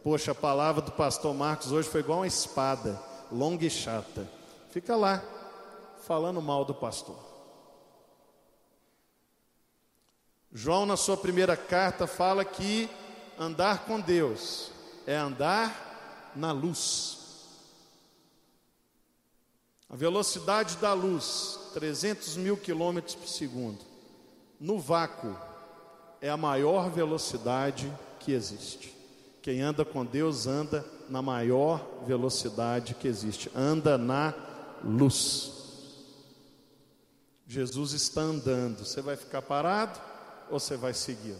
Poxa, 0.04 0.30
a 0.30 0.34
palavra 0.34 0.80
do 0.80 0.92
pastor 0.92 1.34
Marcos 1.34 1.72
hoje 1.72 1.88
foi 1.88 1.98
igual 1.98 2.20
uma 2.20 2.28
espada, 2.28 2.96
longa 3.32 3.64
e 3.64 3.70
chata. 3.70 4.24
Fica 4.70 4.94
lá, 4.94 5.20
falando 6.06 6.40
mal 6.40 6.64
do 6.64 6.74
pastor. 6.74 7.33
João, 10.56 10.86
na 10.86 10.96
sua 10.96 11.16
primeira 11.16 11.56
carta, 11.56 12.06
fala 12.06 12.44
que 12.44 12.88
andar 13.36 13.86
com 13.86 14.00
Deus 14.00 14.70
é 15.04 15.16
andar 15.16 16.32
na 16.36 16.52
luz. 16.52 17.18
A 19.90 19.96
velocidade 19.96 20.76
da 20.76 20.92
luz, 20.92 21.58
300 21.74 22.36
mil 22.36 22.56
quilômetros 22.56 23.16
por 23.16 23.26
segundo, 23.26 23.80
no 24.60 24.78
vácuo, 24.78 25.36
é 26.20 26.30
a 26.30 26.36
maior 26.36 26.88
velocidade 26.88 27.92
que 28.20 28.30
existe. 28.30 28.94
Quem 29.42 29.60
anda 29.60 29.84
com 29.84 30.06
Deus 30.06 30.46
anda 30.46 30.86
na 31.08 31.20
maior 31.20 31.84
velocidade 32.06 32.94
que 32.94 33.08
existe, 33.08 33.50
anda 33.56 33.98
na 33.98 34.32
luz. 34.84 35.52
Jesus 37.44 37.92
está 37.92 38.20
andando, 38.20 38.84
você 38.84 39.02
vai 39.02 39.16
ficar 39.16 39.42
parado 39.42 40.13
ou 40.50 40.58
você 40.58 40.76
vai 40.76 40.94
seguir? 40.94 41.36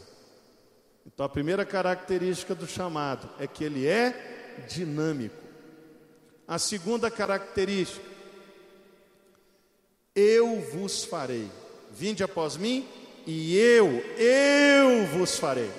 Então 1.06 1.26
a 1.26 1.28
primeira 1.28 1.64
característica 1.64 2.54
do 2.54 2.66
chamado 2.66 3.28
é 3.38 3.46
que 3.46 3.62
ele 3.62 3.86
é 3.86 4.64
dinâmico. 4.68 5.36
A 6.46 6.58
segunda 6.58 7.10
característica, 7.10 8.04
eu 10.14 10.60
vos 10.60 11.04
farei. 11.04 11.50
Vinde 11.90 12.22
após 12.22 12.56
mim 12.56 12.88
e 13.26 13.56
eu, 13.56 14.00
eu 14.16 15.06
vos 15.06 15.38
farei. 15.38 15.70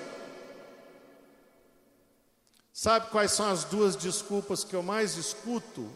Sabe 2.72 3.10
quais 3.10 3.32
são 3.32 3.48
as 3.48 3.64
duas 3.64 3.96
desculpas 3.96 4.62
que 4.62 4.74
eu 4.74 4.82
mais 4.82 5.16
escuto 5.16 5.90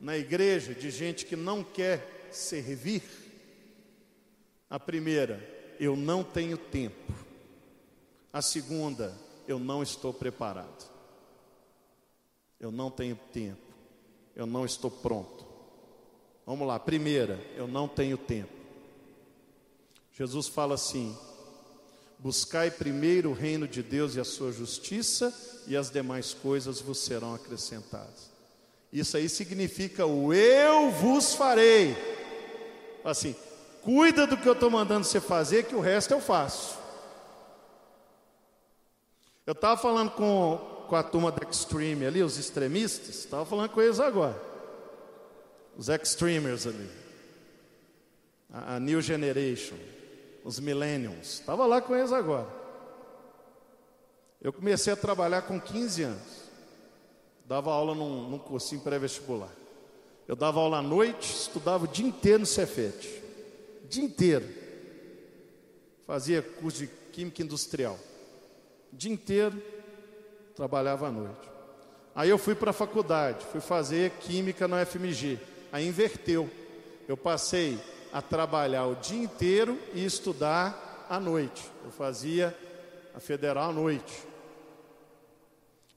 na 0.00 0.18
igreja 0.18 0.74
de 0.74 0.90
gente 0.90 1.24
que 1.24 1.36
não 1.36 1.62
quer 1.62 2.28
servir? 2.32 3.02
A 4.68 4.80
primeira, 4.80 5.40
eu 5.82 5.96
não 5.96 6.22
tenho 6.22 6.56
tempo. 6.56 7.12
A 8.32 8.40
segunda, 8.40 9.18
eu 9.48 9.58
não 9.58 9.82
estou 9.82 10.14
preparado. 10.14 10.88
Eu 12.60 12.70
não 12.70 12.88
tenho 12.88 13.18
tempo. 13.32 13.60
Eu 14.36 14.46
não 14.46 14.64
estou 14.64 14.92
pronto. 14.92 15.44
Vamos 16.46 16.68
lá, 16.68 16.78
primeira, 16.78 17.44
eu 17.56 17.66
não 17.66 17.88
tenho 17.88 18.16
tempo. 18.16 18.52
Jesus 20.12 20.46
fala 20.46 20.76
assim: 20.76 21.18
Buscai 22.16 22.70
primeiro 22.70 23.30
o 23.30 23.34
reino 23.34 23.66
de 23.66 23.82
Deus 23.82 24.14
e 24.14 24.20
a 24.20 24.24
sua 24.24 24.52
justiça, 24.52 25.34
e 25.66 25.76
as 25.76 25.90
demais 25.90 26.32
coisas 26.32 26.80
vos 26.80 26.98
serão 26.98 27.34
acrescentadas. 27.34 28.30
Isso 28.92 29.16
aí 29.16 29.28
significa 29.28 30.06
o 30.06 30.32
eu 30.32 30.92
vos 30.92 31.34
farei. 31.34 31.96
Assim, 33.04 33.34
cuida 33.82 34.26
do 34.26 34.36
que 34.36 34.48
eu 34.48 34.52
estou 34.52 34.70
mandando 34.70 35.04
você 35.04 35.20
fazer, 35.20 35.64
que 35.64 35.74
o 35.74 35.80
resto 35.80 36.12
eu 36.12 36.20
faço. 36.20 36.78
Eu 39.46 39.52
estava 39.52 39.80
falando 39.80 40.10
com, 40.12 40.86
com 40.88 40.96
a 40.96 41.02
turma 41.02 41.32
da 41.32 41.48
Extreme 41.48 42.06
ali, 42.06 42.22
os 42.22 42.38
extremistas, 42.38 43.16
estava 43.16 43.44
falando 43.44 43.70
com 43.70 43.82
eles 43.82 44.00
agora. 44.00 44.40
Os 45.76 45.88
extremers 45.88 46.66
ali. 46.66 46.90
A, 48.52 48.76
a 48.76 48.80
New 48.80 49.00
Generation 49.00 49.76
os 50.44 50.58
millennials. 50.58 51.34
Estava 51.34 51.66
lá 51.66 51.80
com 51.80 51.94
eles 51.94 52.12
agora. 52.12 52.48
Eu 54.40 54.52
comecei 54.52 54.92
a 54.92 54.96
trabalhar 54.96 55.42
com 55.42 55.60
15 55.60 56.02
anos. 56.02 56.42
Dava 57.44 57.72
aula 57.72 57.94
num, 57.94 58.28
num 58.28 58.38
cursinho 58.38 58.80
pré-vestibular. 58.80 59.52
Eu 60.26 60.34
dava 60.34 60.60
aula 60.60 60.78
à 60.78 60.82
noite, 60.82 61.32
estudava 61.32 61.84
o 61.84 61.88
dia 61.88 62.06
inteiro 62.06 62.40
no 62.40 62.46
Cefete. 62.46 63.21
Dia 63.92 64.04
inteiro. 64.04 64.48
Fazia 66.06 66.40
curso 66.40 66.78
de 66.78 66.86
Química 67.12 67.42
Industrial. 67.42 67.98
O 68.90 68.96
dia 68.96 69.12
inteiro, 69.12 69.62
trabalhava 70.56 71.08
à 71.08 71.10
noite. 71.10 71.50
Aí 72.14 72.30
eu 72.30 72.38
fui 72.38 72.54
para 72.54 72.70
a 72.70 72.72
faculdade, 72.72 73.44
fui 73.52 73.60
fazer 73.60 74.12
Química 74.12 74.66
na 74.66 74.80
UFMG. 74.80 75.38
Aí 75.70 75.86
inverteu. 75.86 76.50
Eu 77.06 77.18
passei 77.18 77.78
a 78.10 78.22
trabalhar 78.22 78.86
o 78.86 78.94
dia 78.94 79.22
inteiro 79.22 79.78
e 79.92 80.02
estudar 80.02 81.06
à 81.10 81.20
noite. 81.20 81.62
Eu 81.84 81.90
fazia 81.90 82.56
a 83.14 83.20
federal 83.20 83.68
à 83.68 83.72
noite. 83.74 84.26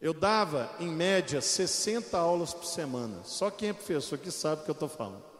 Eu 0.01 0.13
dava, 0.13 0.69
em 0.81 0.89
média, 0.89 1.39
60 1.39 2.17
aulas 2.17 2.53
por 2.53 2.65
semana. 2.65 3.23
Só 3.23 3.49
quem 3.49 3.69
é 3.69 3.73
professor 3.73 4.19
que 4.19 4.31
sabe 4.31 4.63
o 4.63 4.65
que 4.65 4.71
eu 4.71 4.73
estou 4.73 4.89
falando. 4.89 5.34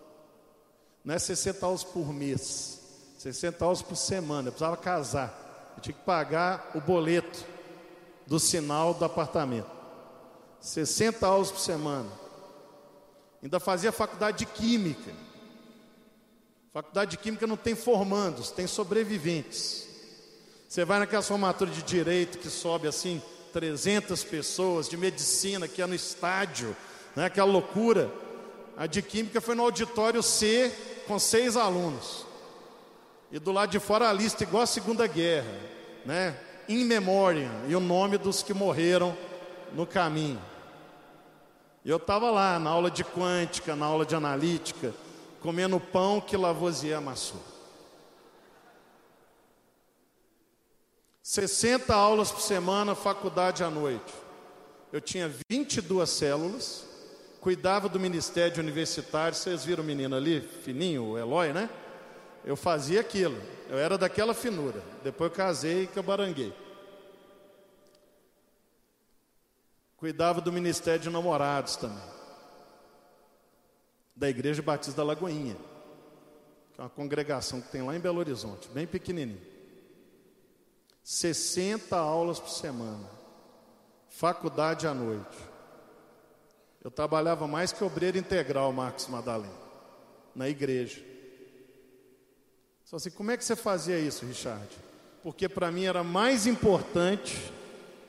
Não 1.06 1.14
é 1.14 1.20
60 1.20 1.64
aulas 1.64 1.84
por 1.84 2.12
mês, 2.12 2.80
60 3.20 3.64
aulas 3.64 3.84
por 3.84 3.96
semana. 3.96 4.48
Eu 4.48 4.52
precisava 4.52 4.76
casar. 4.76 5.74
Eu 5.78 5.82
tinha 5.84 5.94
que 5.94 6.04
pagar 6.04 6.72
o 6.74 6.82
boleto 6.82 7.46
do 8.26 8.40
sinal 8.40 8.96
do 8.96 9.06
apartamento. 9.06 9.70
60 10.60 11.28
aulas 11.28 11.52
por 11.52 11.60
semana. 11.60 12.10
Ainda 13.44 13.60
fazia 13.60 13.92
faculdade 13.92 14.40
de 14.40 14.46
Química. 14.48 15.12
Faculdade 16.74 17.12
de 17.12 17.18
Química 17.18 17.46
não 17.46 17.56
tem 17.56 17.76
formandos, 17.76 18.50
tem 18.50 18.66
sobreviventes. 18.66 19.88
Você 20.68 20.84
vai 20.84 20.98
naquela 20.98 21.22
formatura 21.22 21.70
de 21.70 21.84
direito 21.84 22.40
que 22.40 22.50
sobe 22.50 22.88
assim 22.88 23.22
300 23.54 24.24
pessoas, 24.24 24.90
de 24.90 24.98
medicina 24.98 25.68
que 25.68 25.84
é 25.84 25.86
no 25.86 25.94
estádio, 25.94 26.76
né, 27.16 27.26
aquela 27.26 27.50
loucura. 27.50 28.12
A 28.76 28.88
de 28.88 29.04
Química 29.04 29.40
foi 29.40 29.54
no 29.54 29.64
auditório 29.64 30.24
C 30.24 30.74
com 31.08 31.18
seis 31.20 31.56
alunos. 31.56 32.26
E 33.32 33.40
do 33.40 33.52
lado 33.52 33.72
de 33.72 33.80
fora 33.80 34.10
a 34.10 34.14
lista 34.14 34.44
igual 34.44 34.64
a 34.64 34.68
Segunda 34.68 35.08
Guerra, 35.08 35.60
né? 36.06 36.38
In 36.68 36.86
memoriam 36.86 37.52
e 37.68 37.76
o 37.76 37.80
nome 37.80 38.18
dos 38.18 38.42
que 38.42 38.54
morreram 38.54 39.16
no 39.74 39.86
caminho. 39.86 40.42
Eu 41.86 41.98
estava 41.98 42.32
lá 42.32 42.58
na 42.58 42.70
aula 42.70 42.90
de 42.90 43.04
quântica, 43.04 43.76
na 43.76 43.86
aula 43.86 44.06
de 44.06 44.16
analítica, 44.16 44.94
comendo 45.42 45.80
pão 45.80 46.20
que 46.20 46.36
Lavoisier 46.36 46.98
amassou. 46.98 47.42
60 51.22 51.94
aulas 51.94 52.32
por 52.32 52.42
semana, 52.42 52.96
faculdade 52.96 53.64
à 53.64 53.70
noite. 53.70 54.14
Eu 54.94 55.02
tinha 55.02 55.32
22 55.50 56.10
células, 56.10 56.85
cuidava 57.46 57.88
do 57.88 58.00
ministério 58.00 58.60
universitário. 58.60 59.38
Vocês 59.38 59.64
viram 59.64 59.84
o 59.84 59.86
menino 59.86 60.16
ali, 60.16 60.42
fininho, 60.42 61.12
o 61.12 61.16
Eloy, 61.16 61.54
né? 61.54 61.70
Eu 62.44 62.56
fazia 62.56 63.02
aquilo, 63.02 63.40
eu 63.70 63.78
era 63.78 64.00
daquela 64.00 64.34
finura. 64.34 64.82
Depois 65.04 65.30
eu 65.30 65.38
casei 65.38 65.84
e 65.84 65.88
cabaranguei. 65.88 66.52
Cuidava 69.96 70.42
do 70.42 70.52
ministério 70.52 71.02
de 71.02 71.10
namorados 71.12 71.76
também 71.76 72.16
da 74.16 74.28
Igreja 74.28 74.64
Batista 74.64 74.98
da 74.98 75.04
Lagoinha, 75.04 75.58
que 76.74 76.82
é 76.82 76.84
uma 76.84 76.90
congregação 76.90 77.62
que 77.62 77.70
tem 77.70 77.84
lá 77.84 77.96
em 77.96 78.00
Belo 78.00 78.18
Horizonte, 78.18 78.68
bem 78.70 78.88
pequenininho. 78.88 79.42
60 81.04 81.96
aulas 81.96 82.40
por 82.40 82.50
semana, 82.50 83.08
faculdade 84.10 84.88
à 84.88 84.96
noite. 84.96 85.55
Eu 86.86 86.92
trabalhava 86.92 87.48
mais 87.48 87.74
que 87.74 87.84
obreiro 87.84 88.18
integral, 88.18 88.72
Marcos 88.72 89.08
Madalena, 89.08 89.52
na 90.36 90.48
igreja. 90.48 91.02
Só 92.86 92.98
assim, 92.98 93.10
como 93.10 93.32
é 93.32 93.38
que 93.38 93.44
você 93.44 93.56
fazia 93.56 93.98
isso, 93.98 94.24
Richard? 94.26 94.70
Porque 95.24 95.50
para 95.50 95.72
mim 95.72 95.86
era 95.86 96.04
mais 96.04 96.46
importante 96.46 97.52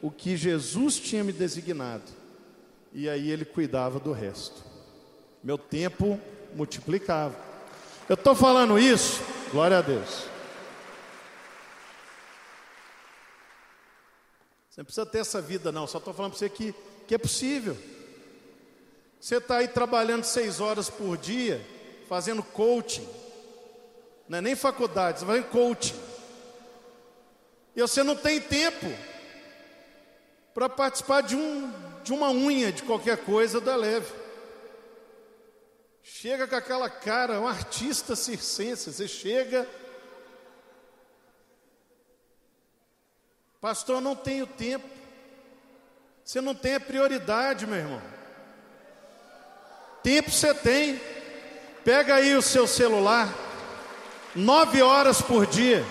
o 0.02 0.10
que 0.10 0.36
Jesus 0.36 1.00
tinha 1.00 1.24
me 1.24 1.32
designado. 1.32 2.12
E 2.92 3.08
aí 3.08 3.30
ele 3.30 3.46
cuidava 3.46 3.98
do 3.98 4.12
resto 4.12 4.66
meu 5.46 5.56
tempo 5.56 6.20
multiplicava. 6.54 7.36
Eu 8.08 8.14
estou 8.14 8.34
falando 8.34 8.76
isso, 8.76 9.22
glória 9.52 9.78
a 9.78 9.80
Deus. 9.80 10.26
Você 14.68 14.80
não 14.80 14.84
precisa 14.84 15.06
ter 15.06 15.18
essa 15.18 15.40
vida, 15.40 15.70
não. 15.70 15.86
Só 15.86 15.98
estou 15.98 16.12
falando 16.12 16.32
para 16.32 16.40
você 16.40 16.48
que, 16.48 16.74
que 17.06 17.14
é 17.14 17.18
possível. 17.18 17.76
Você 19.26 19.38
está 19.38 19.56
aí 19.56 19.66
trabalhando 19.66 20.22
seis 20.22 20.60
horas 20.60 20.88
por 20.88 21.16
dia, 21.16 21.60
fazendo 22.08 22.44
coaching. 22.44 23.04
Não 24.28 24.38
é 24.38 24.40
nem 24.40 24.54
faculdade, 24.54 25.18
você 25.18 25.24
vai 25.24 25.40
em 25.40 25.42
coaching. 25.42 26.00
E 27.74 27.80
você 27.80 28.04
não 28.04 28.14
tem 28.14 28.40
tempo 28.40 28.86
para 30.54 30.68
participar 30.68 31.22
de, 31.22 31.34
um, 31.34 31.72
de 32.04 32.12
uma 32.12 32.30
unha 32.30 32.70
de 32.70 32.84
qualquer 32.84 33.16
coisa 33.16 33.60
da 33.60 33.74
leve. 33.74 34.14
Chega 36.04 36.46
com 36.46 36.54
aquela 36.54 36.88
cara, 36.88 37.40
um 37.40 37.48
artista 37.48 38.14
circense. 38.14 38.92
Você 38.92 39.08
chega. 39.08 39.68
Pastor, 43.60 44.00
não 44.00 44.14
tenho 44.14 44.46
tempo. 44.46 44.88
Você 46.22 46.40
não 46.40 46.54
tem 46.54 46.76
a 46.76 46.80
prioridade, 46.80 47.66
meu 47.66 47.78
irmão. 47.78 48.15
Tempo 50.06 50.30
você 50.30 50.54
tem. 50.54 51.00
Pega 51.84 52.14
aí 52.14 52.36
o 52.36 52.40
seu 52.40 52.64
celular, 52.64 53.28
nove 54.36 54.80
horas 54.80 55.20
por 55.20 55.44
dia. 55.46 55.84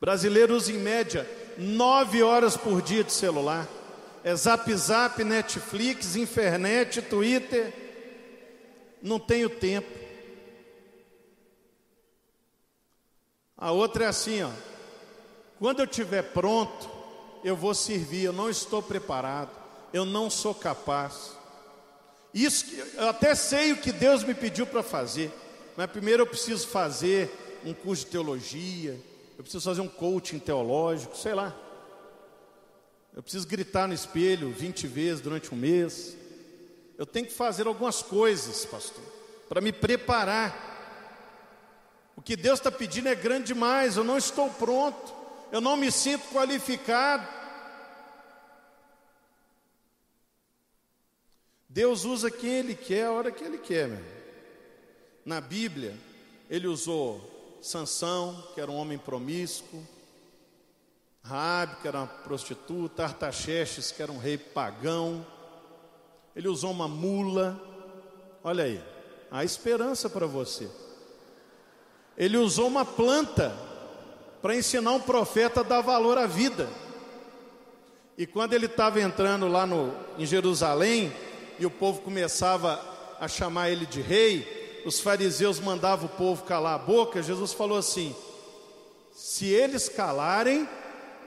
Brasileiros 0.00 0.68
em 0.68 0.76
média 0.78 1.24
nove 1.56 2.20
horas 2.20 2.56
por 2.56 2.82
dia 2.82 3.04
de 3.04 3.12
celular. 3.12 3.68
É 4.24 4.34
zap 4.34 4.74
zap, 4.74 5.22
Netflix, 5.22 6.16
internet, 6.16 7.00
Twitter. 7.00 7.72
Não 9.00 9.20
tenho 9.20 9.48
tempo. 9.48 9.96
A 13.56 13.70
outra 13.70 14.06
é 14.06 14.08
assim, 14.08 14.42
ó. 14.42 14.50
Quando 15.60 15.78
eu 15.78 15.84
estiver 15.84 16.22
pronto, 16.22 16.93
eu 17.44 17.54
vou 17.54 17.74
servir. 17.74 18.24
Eu 18.24 18.32
não 18.32 18.50
estou 18.50 18.82
preparado. 18.82 19.50
Eu 19.92 20.04
não 20.04 20.28
sou 20.28 20.54
capaz. 20.54 21.34
Isso 22.34 22.66
eu 22.94 23.08
até 23.08 23.32
sei 23.36 23.72
o 23.72 23.76
que 23.76 23.92
Deus 23.92 24.24
me 24.24 24.34
pediu 24.34 24.66
para 24.66 24.82
fazer, 24.82 25.30
mas 25.76 25.88
primeiro 25.88 26.22
eu 26.22 26.26
preciso 26.26 26.66
fazer 26.66 27.30
um 27.64 27.72
curso 27.72 28.04
de 28.04 28.10
teologia, 28.10 28.98
eu 29.38 29.44
preciso 29.44 29.64
fazer 29.64 29.80
um 29.80 29.88
coaching 29.88 30.40
teológico, 30.40 31.16
sei 31.16 31.32
lá. 31.32 31.54
Eu 33.14 33.22
preciso 33.22 33.46
gritar 33.46 33.86
no 33.86 33.94
espelho 33.94 34.50
20 34.50 34.88
vezes 34.88 35.20
durante 35.20 35.54
um 35.54 35.56
mês. 35.56 36.16
Eu 36.98 37.06
tenho 37.06 37.26
que 37.26 37.32
fazer 37.32 37.68
algumas 37.68 38.02
coisas, 38.02 38.64
pastor, 38.64 39.04
para 39.48 39.60
me 39.60 39.72
preparar. 39.72 40.72
O 42.16 42.22
que 42.22 42.34
Deus 42.34 42.58
está 42.58 42.70
pedindo 42.72 43.08
é 43.08 43.14
grande 43.14 43.46
demais, 43.46 43.96
eu 43.96 44.02
não 44.02 44.18
estou 44.18 44.50
pronto, 44.50 45.14
eu 45.54 45.60
não 45.60 45.76
me 45.76 45.88
sinto 45.88 46.26
qualificado. 46.32 47.24
Deus 51.68 52.04
usa 52.04 52.28
quem 52.28 52.50
Ele 52.50 52.74
quer, 52.74 53.04
a 53.04 53.12
hora 53.12 53.30
que 53.30 53.44
Ele 53.44 53.58
quer, 53.58 53.86
meu. 53.86 54.04
Na 55.24 55.40
Bíblia, 55.40 55.96
Ele 56.50 56.66
usou 56.66 57.58
Sansão, 57.62 58.48
que 58.52 58.60
era 58.60 58.68
um 58.68 58.74
homem 58.74 58.98
promíscuo, 58.98 59.80
Raabe, 61.22 61.76
que 61.76 61.86
era 61.86 61.98
uma 61.98 62.08
prostituta, 62.08 63.04
Artaxerxes, 63.04 63.92
que 63.92 64.02
era 64.02 64.10
um 64.10 64.18
rei 64.18 64.36
pagão. 64.36 65.24
Ele 66.34 66.48
usou 66.48 66.72
uma 66.72 66.88
mula. 66.88 67.60
Olha 68.42 68.64
aí, 68.64 68.82
há 69.30 69.44
esperança 69.44 70.10
para 70.10 70.26
você. 70.26 70.68
Ele 72.18 72.38
usou 72.38 72.66
uma 72.66 72.84
planta 72.84 73.56
para 74.44 74.54
ensinar 74.54 74.92
um 74.92 75.00
profeta 75.00 75.60
a 75.60 75.62
dar 75.62 75.80
valor 75.80 76.18
à 76.18 76.26
vida. 76.26 76.68
E 78.14 78.26
quando 78.26 78.52
ele 78.52 78.66
estava 78.66 79.00
entrando 79.00 79.48
lá 79.48 79.64
no, 79.64 79.90
em 80.18 80.26
Jerusalém, 80.26 81.10
e 81.58 81.64
o 81.64 81.70
povo 81.70 82.02
começava 82.02 82.78
a 83.18 83.26
chamar 83.26 83.70
ele 83.70 83.86
de 83.86 84.02
rei, 84.02 84.82
os 84.84 85.00
fariseus 85.00 85.58
mandavam 85.58 86.04
o 86.04 86.10
povo 86.10 86.44
calar 86.44 86.74
a 86.74 86.78
boca, 86.78 87.22
Jesus 87.22 87.54
falou 87.54 87.78
assim: 87.78 88.14
se 89.14 89.46
eles 89.46 89.88
calarem, 89.88 90.68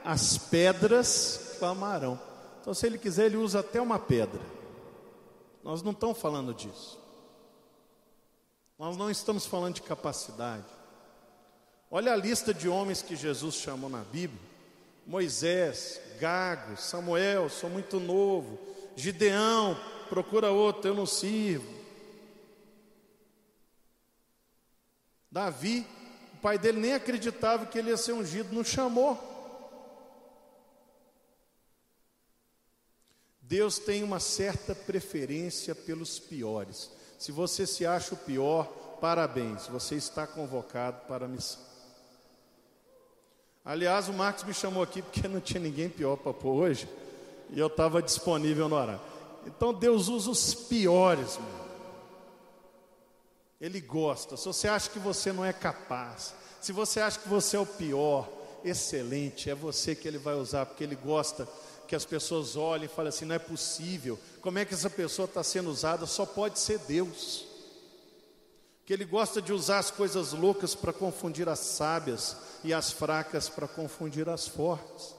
as 0.04 0.38
pedras 0.38 1.56
clamarão. 1.58 2.20
Então, 2.60 2.72
se 2.72 2.86
ele 2.86 2.98
quiser, 2.98 3.26
ele 3.26 3.36
usa 3.36 3.58
até 3.58 3.80
uma 3.80 3.98
pedra. 3.98 4.40
Nós 5.64 5.82
não 5.82 5.90
estamos 5.90 6.18
falando 6.18 6.54
disso. 6.54 6.96
Nós 8.78 8.96
não 8.96 9.10
estamos 9.10 9.44
falando 9.44 9.74
de 9.74 9.82
capacidade. 9.82 10.77
Olha 11.90 12.12
a 12.12 12.16
lista 12.16 12.52
de 12.52 12.68
homens 12.68 13.00
que 13.00 13.16
Jesus 13.16 13.54
chamou 13.54 13.88
na 13.88 14.02
Bíblia: 14.02 14.40
Moisés, 15.06 16.00
Gago, 16.20 16.76
Samuel, 16.76 17.48
sou 17.48 17.70
muito 17.70 17.98
novo, 17.98 18.58
Gideão, 18.94 19.78
procura 20.08 20.50
outro, 20.50 20.90
eu 20.90 20.94
não 20.94 21.06
sirvo. 21.06 21.78
Davi, 25.30 25.86
o 26.34 26.36
pai 26.38 26.58
dele 26.58 26.80
nem 26.80 26.94
acreditava 26.94 27.66
que 27.66 27.78
ele 27.78 27.90
ia 27.90 27.96
ser 27.96 28.12
ungido, 28.12 28.54
não 28.54 28.64
chamou. 28.64 29.36
Deus 33.40 33.78
tem 33.78 34.02
uma 34.02 34.20
certa 34.20 34.74
preferência 34.74 35.74
pelos 35.74 36.18
piores. 36.18 36.90
Se 37.18 37.32
você 37.32 37.66
se 37.66 37.86
acha 37.86 38.14
o 38.14 38.18
pior, 38.18 38.66
parabéns, 39.00 39.66
você 39.68 39.94
está 39.94 40.26
convocado 40.26 41.06
para 41.06 41.24
a 41.24 41.28
missão. 41.28 41.67
Aliás, 43.68 44.08
o 44.08 44.14
Marcos 44.14 44.44
me 44.44 44.54
chamou 44.54 44.82
aqui 44.82 45.02
porque 45.02 45.28
não 45.28 45.40
tinha 45.40 45.60
ninguém 45.60 45.90
pior 45.90 46.16
para 46.16 46.32
pôr 46.32 46.52
hoje, 46.52 46.88
e 47.50 47.60
eu 47.60 47.66
estava 47.66 48.00
disponível 48.00 48.66
no 48.66 48.74
horário. 48.74 48.98
Então 49.46 49.74
Deus 49.74 50.08
usa 50.08 50.30
os 50.30 50.54
piores, 50.54 51.36
meu. 51.36 51.68
Ele 53.60 53.78
gosta. 53.78 54.38
Se 54.38 54.46
você 54.46 54.68
acha 54.68 54.88
que 54.88 54.98
você 54.98 55.34
não 55.34 55.44
é 55.44 55.52
capaz, 55.52 56.34
se 56.62 56.72
você 56.72 56.98
acha 56.98 57.18
que 57.18 57.28
você 57.28 57.58
é 57.58 57.60
o 57.60 57.66
pior, 57.66 58.26
excelente, 58.64 59.50
é 59.50 59.54
você 59.54 59.94
que 59.94 60.08
ele 60.08 60.16
vai 60.16 60.34
usar, 60.34 60.64
porque 60.64 60.82
ele 60.82 60.96
gosta 60.96 61.46
que 61.86 61.94
as 61.94 62.06
pessoas 62.06 62.56
olhem 62.56 62.86
e 62.86 62.88
falem 62.88 63.10
assim: 63.10 63.26
não 63.26 63.34
é 63.34 63.38
possível, 63.38 64.18
como 64.40 64.58
é 64.58 64.64
que 64.64 64.72
essa 64.72 64.88
pessoa 64.88 65.26
está 65.26 65.42
sendo 65.42 65.68
usada? 65.68 66.06
Só 66.06 66.24
pode 66.24 66.58
ser 66.58 66.78
Deus. 66.78 67.47
Que 68.88 68.94
ele 68.94 69.04
gosta 69.04 69.42
de 69.42 69.52
usar 69.52 69.80
as 69.80 69.90
coisas 69.90 70.32
loucas 70.32 70.74
para 70.74 70.94
confundir 70.94 71.46
as 71.46 71.58
sábias 71.58 72.34
e 72.64 72.72
as 72.72 72.90
fracas 72.90 73.46
para 73.46 73.68
confundir 73.68 74.26
as 74.30 74.48
fortes. 74.48 75.14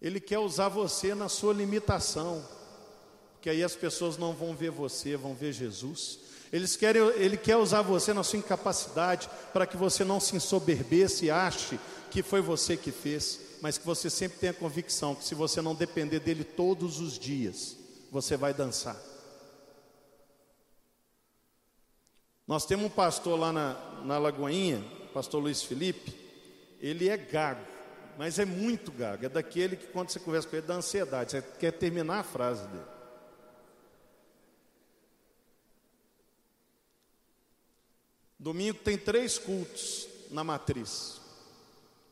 Ele 0.00 0.18
quer 0.18 0.38
usar 0.38 0.70
você 0.70 1.14
na 1.14 1.28
sua 1.28 1.52
limitação 1.52 2.42
que 3.42 3.50
aí 3.50 3.62
as 3.62 3.76
pessoas 3.76 4.16
não 4.16 4.32
vão 4.32 4.56
ver 4.56 4.70
você, 4.70 5.14
vão 5.14 5.34
ver 5.34 5.52
Jesus. 5.52 6.20
Eles 6.50 6.74
querem, 6.74 7.02
ele 7.16 7.36
quer 7.36 7.58
usar 7.58 7.82
você 7.82 8.14
na 8.14 8.22
sua 8.22 8.38
incapacidade 8.38 9.28
para 9.52 9.66
que 9.66 9.76
você 9.76 10.04
não 10.04 10.18
se 10.18 10.34
ensoberbeça 10.34 11.26
e 11.26 11.30
ache 11.30 11.78
que 12.10 12.22
foi 12.22 12.40
você 12.40 12.78
que 12.78 12.90
fez, 12.90 13.38
mas 13.60 13.76
que 13.76 13.84
você 13.84 14.08
sempre 14.08 14.38
tenha 14.38 14.54
convicção 14.54 15.14
que 15.14 15.22
se 15.26 15.34
você 15.34 15.60
não 15.60 15.74
depender 15.74 16.20
dele 16.20 16.44
todos 16.44 16.98
os 16.98 17.18
dias, 17.18 17.76
você 18.10 18.38
vai 18.38 18.54
dançar. 18.54 19.13
Nós 22.46 22.66
temos 22.66 22.86
um 22.86 22.90
pastor 22.90 23.38
lá 23.38 23.52
na, 23.52 23.74
na 24.04 24.18
Lagoinha, 24.18 24.84
pastor 25.12 25.42
Luiz 25.42 25.62
Felipe, 25.62 26.14
ele 26.80 27.08
é 27.08 27.16
gago, 27.16 27.64
mas 28.18 28.38
é 28.38 28.44
muito 28.44 28.92
gago, 28.92 29.24
é 29.24 29.28
daquele 29.28 29.76
que 29.76 29.86
quando 29.86 30.10
você 30.10 30.20
conversa 30.20 30.48
com 30.48 30.56
ele 30.56 30.66
dá 30.66 30.74
ansiedade, 30.74 31.30
você 31.30 31.42
quer 31.42 31.72
terminar 31.72 32.20
a 32.20 32.24
frase 32.24 32.66
dele. 32.68 32.94
Domingo 38.38 38.78
tem 38.80 38.98
três 38.98 39.38
cultos 39.38 40.06
na 40.30 40.44
matriz. 40.44 41.18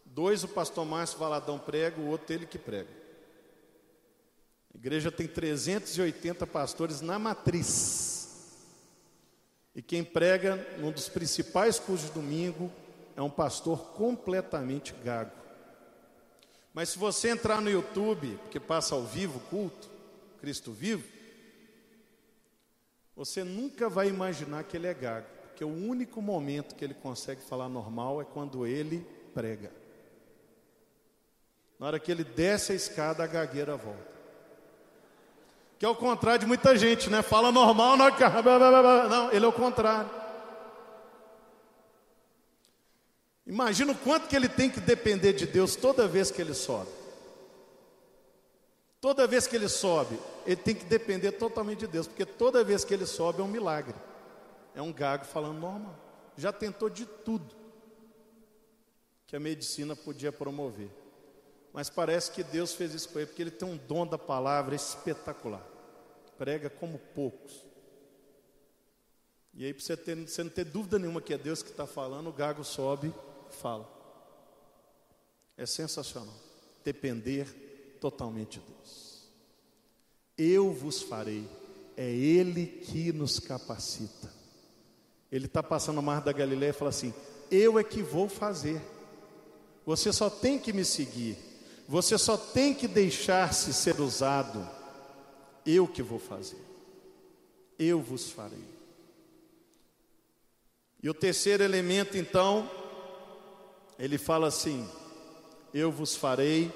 Dois 0.07 0.43
o 0.43 0.49
pastor 0.49 0.87
Márcio 0.87 1.19
Valadão 1.19 1.59
prega, 1.59 2.01
o 2.01 2.09
outro 2.09 2.33
ele 2.33 2.47
que 2.47 2.59
prega. 2.59 2.89
A 4.75 4.79
igreja 4.79 5.13
tem 5.13 5.27
380 5.27 6.47
pastores 6.47 7.03
na 7.03 7.19
matriz. 7.19 8.22
E 9.75 9.81
quem 9.81 10.05
prega 10.05 10.57
num 10.79 10.91
dos 10.91 11.09
principais 11.09 11.79
cultos 11.79 12.07
de 12.07 12.13
domingo 12.13 12.71
é 13.17 13.23
um 13.23 13.31
pastor 13.31 13.93
completamente 13.93 14.95
gago. 15.05 15.33
Mas 16.75 16.91
se 16.91 16.99
você 16.99 17.31
entrar 17.31 17.61
no 17.61 17.71
YouTube, 17.71 18.39
que 18.51 18.61
passa 18.61 18.95
ao 18.95 19.05
vivo 19.05 19.39
o 19.39 19.49
culto, 19.49 19.91
Cristo 20.41 20.73
vivo, 20.73 21.07
você 23.15 23.45
nunca 23.45 23.89
vai 23.89 24.09
imaginar 24.09 24.65
que 24.65 24.77
ele 24.77 24.87
é 24.87 24.95
gago 24.95 25.43
porque 25.63 25.65
o 25.65 25.69
único 25.69 26.21
momento 26.21 26.75
que 26.75 26.85
ele 26.85 26.95
consegue 26.95 27.41
falar 27.43 27.69
normal 27.69 28.21
é 28.21 28.25
quando 28.25 28.67
ele 28.67 29.07
prega. 29.33 29.71
Na 31.79 31.87
hora 31.87 32.01
que 32.01 32.11
ele 32.11 32.25
desce 32.25 32.73
a 32.73 32.75
escada, 32.75 33.23
a 33.23 33.27
gagueira 33.27 33.77
volta. 33.77 34.12
Que 35.83 35.87
é 35.87 35.89
o 35.89 35.97
contrário 35.97 36.39
de 36.39 36.47
muita 36.47 36.77
gente, 36.77 37.11
né? 37.11 37.23
Fala 37.23 37.51
normal, 37.51 37.97
não, 37.97 38.09
não 39.09 39.33
ele 39.33 39.45
é 39.45 39.49
o 39.49 39.53
contrário. 39.53 40.09
Imagina 43.45 43.91
o 43.91 43.99
quanto 43.99 44.29
que 44.29 44.37
ele 44.37 44.49
tem 44.49 44.71
que 44.71 44.79
depender 44.79 45.33
de 45.33 45.45
Deus 45.45 45.75
toda 45.75 46.07
vez 46.07 46.31
que 46.31 46.41
ele 46.41 46.55
sobe. 46.55 46.89
Toda 49.01 49.27
vez 49.27 49.49
que 49.49 49.57
ele 49.57 49.69
sobe, 49.69 50.17
ele 50.47 50.55
tem 50.55 50.73
que 50.73 50.85
depender 50.85 51.33
totalmente 51.33 51.81
de 51.81 51.89
Deus, 51.89 52.07
porque 52.07 52.25
toda 52.25 52.63
vez 52.63 52.85
que 52.85 52.95
ele 52.95 53.05
sobe 53.05 53.41
é 53.41 53.43
um 53.43 53.49
milagre. 53.49 53.97
É 54.77 54.81
um 54.81 54.93
gago 54.93 55.25
falando 55.25 55.59
normal. 55.59 55.99
Já 56.37 56.53
tentou 56.53 56.89
de 56.89 57.07
tudo 57.07 57.57
que 59.27 59.35
a 59.35 59.41
medicina 59.41 59.97
podia 59.97 60.31
promover. 60.31 60.91
Mas 61.73 61.91
parece 61.91 62.31
que 62.31 62.45
Deus 62.45 62.73
fez 62.73 62.95
isso 62.95 63.09
com 63.09 63.19
ele, 63.19 63.27
porque 63.27 63.43
ele 63.43 63.51
tem 63.51 63.67
um 63.67 63.77
dom 63.77 64.07
da 64.07 64.17
palavra 64.17 64.77
espetacular. 64.77 65.72
Prega 66.39 66.69
como 66.71 66.99
poucos. 67.15 67.65
E 69.55 69.67
aí, 69.67 69.75
para 69.75 69.83
você, 69.83 69.97
você 69.97 70.43
não 70.43 70.51
ter 70.51 70.65
dúvida 70.65 70.99
nenhuma 70.99 71.21
que 71.21 71.35
é 71.35 71.39
Deus 71.39 71.63
que 71.63 71.71
está 71.71 71.87
falando, 71.87 72.29
o 72.29 72.33
gago 72.33 72.65
sobe 72.65 73.13
e 73.51 73.55
fala. 73.55 73.89
É 75.57 75.67
sensacional. 75.67 76.35
Depender 76.83 77.97
totalmente 78.01 78.59
de 78.59 78.67
Deus. 78.67 79.31
Eu 80.37 80.73
vos 80.73 81.03
farei. 81.03 81.47
É 81.97 82.11
Ele 82.11 82.67
que 82.67 83.13
nos 83.13 83.39
capacita. 83.39 84.33
Ele 85.31 85.47
está 85.47 85.63
passando 85.63 85.99
o 85.99 86.03
mar 86.03 86.23
da 86.23 86.33
Galileia 86.33 86.71
e 86.71 86.75
fala 86.75 86.89
assim: 86.89 87.13
Eu 87.51 87.79
é 87.79 87.85
que 87.85 88.03
vou 88.03 88.29
fazer. 88.29 88.81
Você 89.85 90.13
só 90.13 90.31
tem 90.31 90.59
que 90.59 90.73
me 90.73 90.85
seguir. 90.85 91.37
Você 91.87 92.17
só 92.17 92.37
tem 92.37 92.75
que 92.75 92.89
deixar-se 92.89 93.73
ser 93.75 94.01
usado. 94.01 94.67
Eu 95.65 95.87
que 95.87 96.03
vou 96.03 96.19
fazer. 96.19 96.61
Eu 97.79 98.01
vos 98.01 98.31
farei. 98.31 98.65
E 101.03 101.11
o 101.11 101.15
terceiro 101.15 101.63
elemento, 101.63 102.17
então, 102.17 102.71
ele 103.99 104.19
fala 104.19 104.49
assim: 104.49 104.89
Eu 105.75 105.91
vos 105.91 106.15
farei 106.15 106.71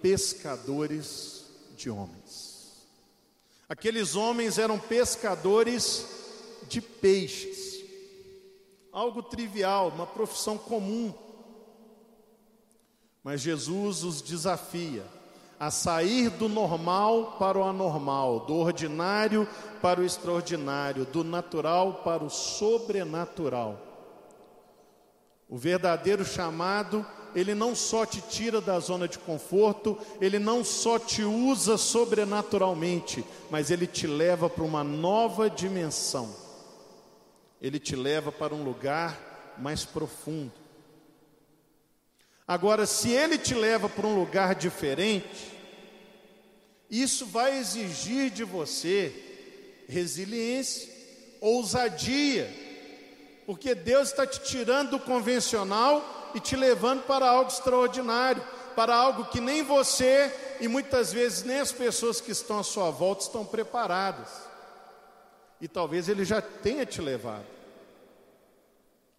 pescadores 0.00 1.46
de 1.76 1.88
homens. 1.88 2.86
Aqueles 3.68 4.16
homens 4.16 4.58
eram 4.58 4.78
pescadores 4.78 6.06
de 6.68 6.80
peixes, 6.80 7.82
algo 8.90 9.22
trivial, 9.22 9.88
uma 9.88 10.06
profissão 10.06 10.58
comum. 10.58 11.14
Mas 13.22 13.40
Jesus 13.40 14.02
os 14.02 14.20
desafia 14.20 15.06
a 15.62 15.70
sair 15.70 16.28
do 16.28 16.48
normal 16.48 17.36
para 17.38 17.56
o 17.56 17.62
anormal, 17.62 18.40
do 18.40 18.56
ordinário 18.56 19.46
para 19.80 20.00
o 20.00 20.04
extraordinário, 20.04 21.04
do 21.04 21.22
natural 21.22 22.02
para 22.02 22.24
o 22.24 22.28
sobrenatural. 22.28 23.78
O 25.48 25.56
verdadeiro 25.56 26.24
chamado, 26.24 27.06
ele 27.32 27.54
não 27.54 27.76
só 27.76 28.04
te 28.04 28.20
tira 28.22 28.60
da 28.60 28.80
zona 28.80 29.06
de 29.06 29.20
conforto, 29.20 29.96
ele 30.20 30.40
não 30.40 30.64
só 30.64 30.98
te 30.98 31.22
usa 31.22 31.78
sobrenaturalmente, 31.78 33.24
mas 33.48 33.70
ele 33.70 33.86
te 33.86 34.08
leva 34.08 34.50
para 34.50 34.64
uma 34.64 34.82
nova 34.82 35.48
dimensão. 35.48 36.34
Ele 37.60 37.78
te 37.78 37.94
leva 37.94 38.32
para 38.32 38.52
um 38.52 38.64
lugar 38.64 39.54
mais 39.56 39.84
profundo. 39.84 40.50
Agora, 42.46 42.84
se 42.84 43.10
ele 43.10 43.38
te 43.38 43.54
leva 43.54 43.88
para 43.88 44.06
um 44.06 44.18
lugar 44.18 44.54
diferente, 44.56 45.51
isso 46.92 47.24
vai 47.24 47.56
exigir 47.56 48.30
de 48.30 48.44
você 48.44 49.10
resiliência, 49.88 50.92
ousadia, 51.40 52.50
porque 53.46 53.74
Deus 53.74 54.10
está 54.10 54.26
te 54.26 54.40
tirando 54.40 54.90
do 54.90 55.00
convencional 55.00 56.30
e 56.34 56.40
te 56.40 56.54
levando 56.54 57.02
para 57.04 57.28
algo 57.28 57.50
extraordinário, 57.50 58.44
para 58.76 58.94
algo 58.94 59.24
que 59.24 59.40
nem 59.40 59.62
você 59.62 60.30
e 60.60 60.68
muitas 60.68 61.10
vezes 61.12 61.44
nem 61.44 61.60
as 61.60 61.72
pessoas 61.72 62.20
que 62.20 62.30
estão 62.30 62.58
à 62.58 62.62
sua 62.62 62.90
volta 62.90 63.22
estão 63.22 63.42
preparadas. 63.42 64.28
E 65.62 65.68
talvez 65.68 66.10
Ele 66.10 66.26
já 66.26 66.42
tenha 66.42 66.84
te 66.84 67.00
levado. 67.00 67.46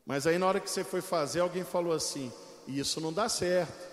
Mas 0.05 0.27
aí 0.27 0.37
na 0.37 0.45
hora 0.45 0.59
que 0.59 0.69
você 0.69 0.83
foi 0.83 1.01
fazer, 1.01 1.39
alguém 1.39 1.63
falou 1.63 1.93
assim: 1.93 2.31
isso 2.67 3.01
não 3.01 3.11
dá 3.11 3.27
certo. 3.27 3.91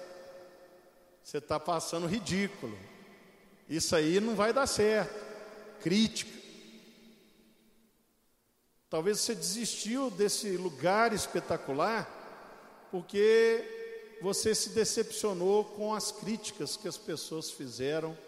Você 1.23 1.39
está 1.39 1.59
passando 1.59 2.07
ridículo. 2.07 2.77
Isso 3.71 3.95
aí 3.95 4.19
não 4.19 4.35
vai 4.35 4.53
dar 4.53 4.67
certo. 4.67 5.15
Crítica. 5.81 6.41
Talvez 8.91 9.21
você 9.21 9.33
desistiu 9.33 10.11
desse 10.11 10.57
lugar 10.57 11.13
espetacular 11.13 12.19
porque 12.91 14.19
você 14.21 14.53
se 14.57 14.71
decepcionou 14.71 15.65
com 15.65 15.95
as 15.95 16.11
críticas 16.11 16.77
que 16.77 16.89
as 16.89 16.99
pessoas 16.99 17.49
fizeram 17.49 18.19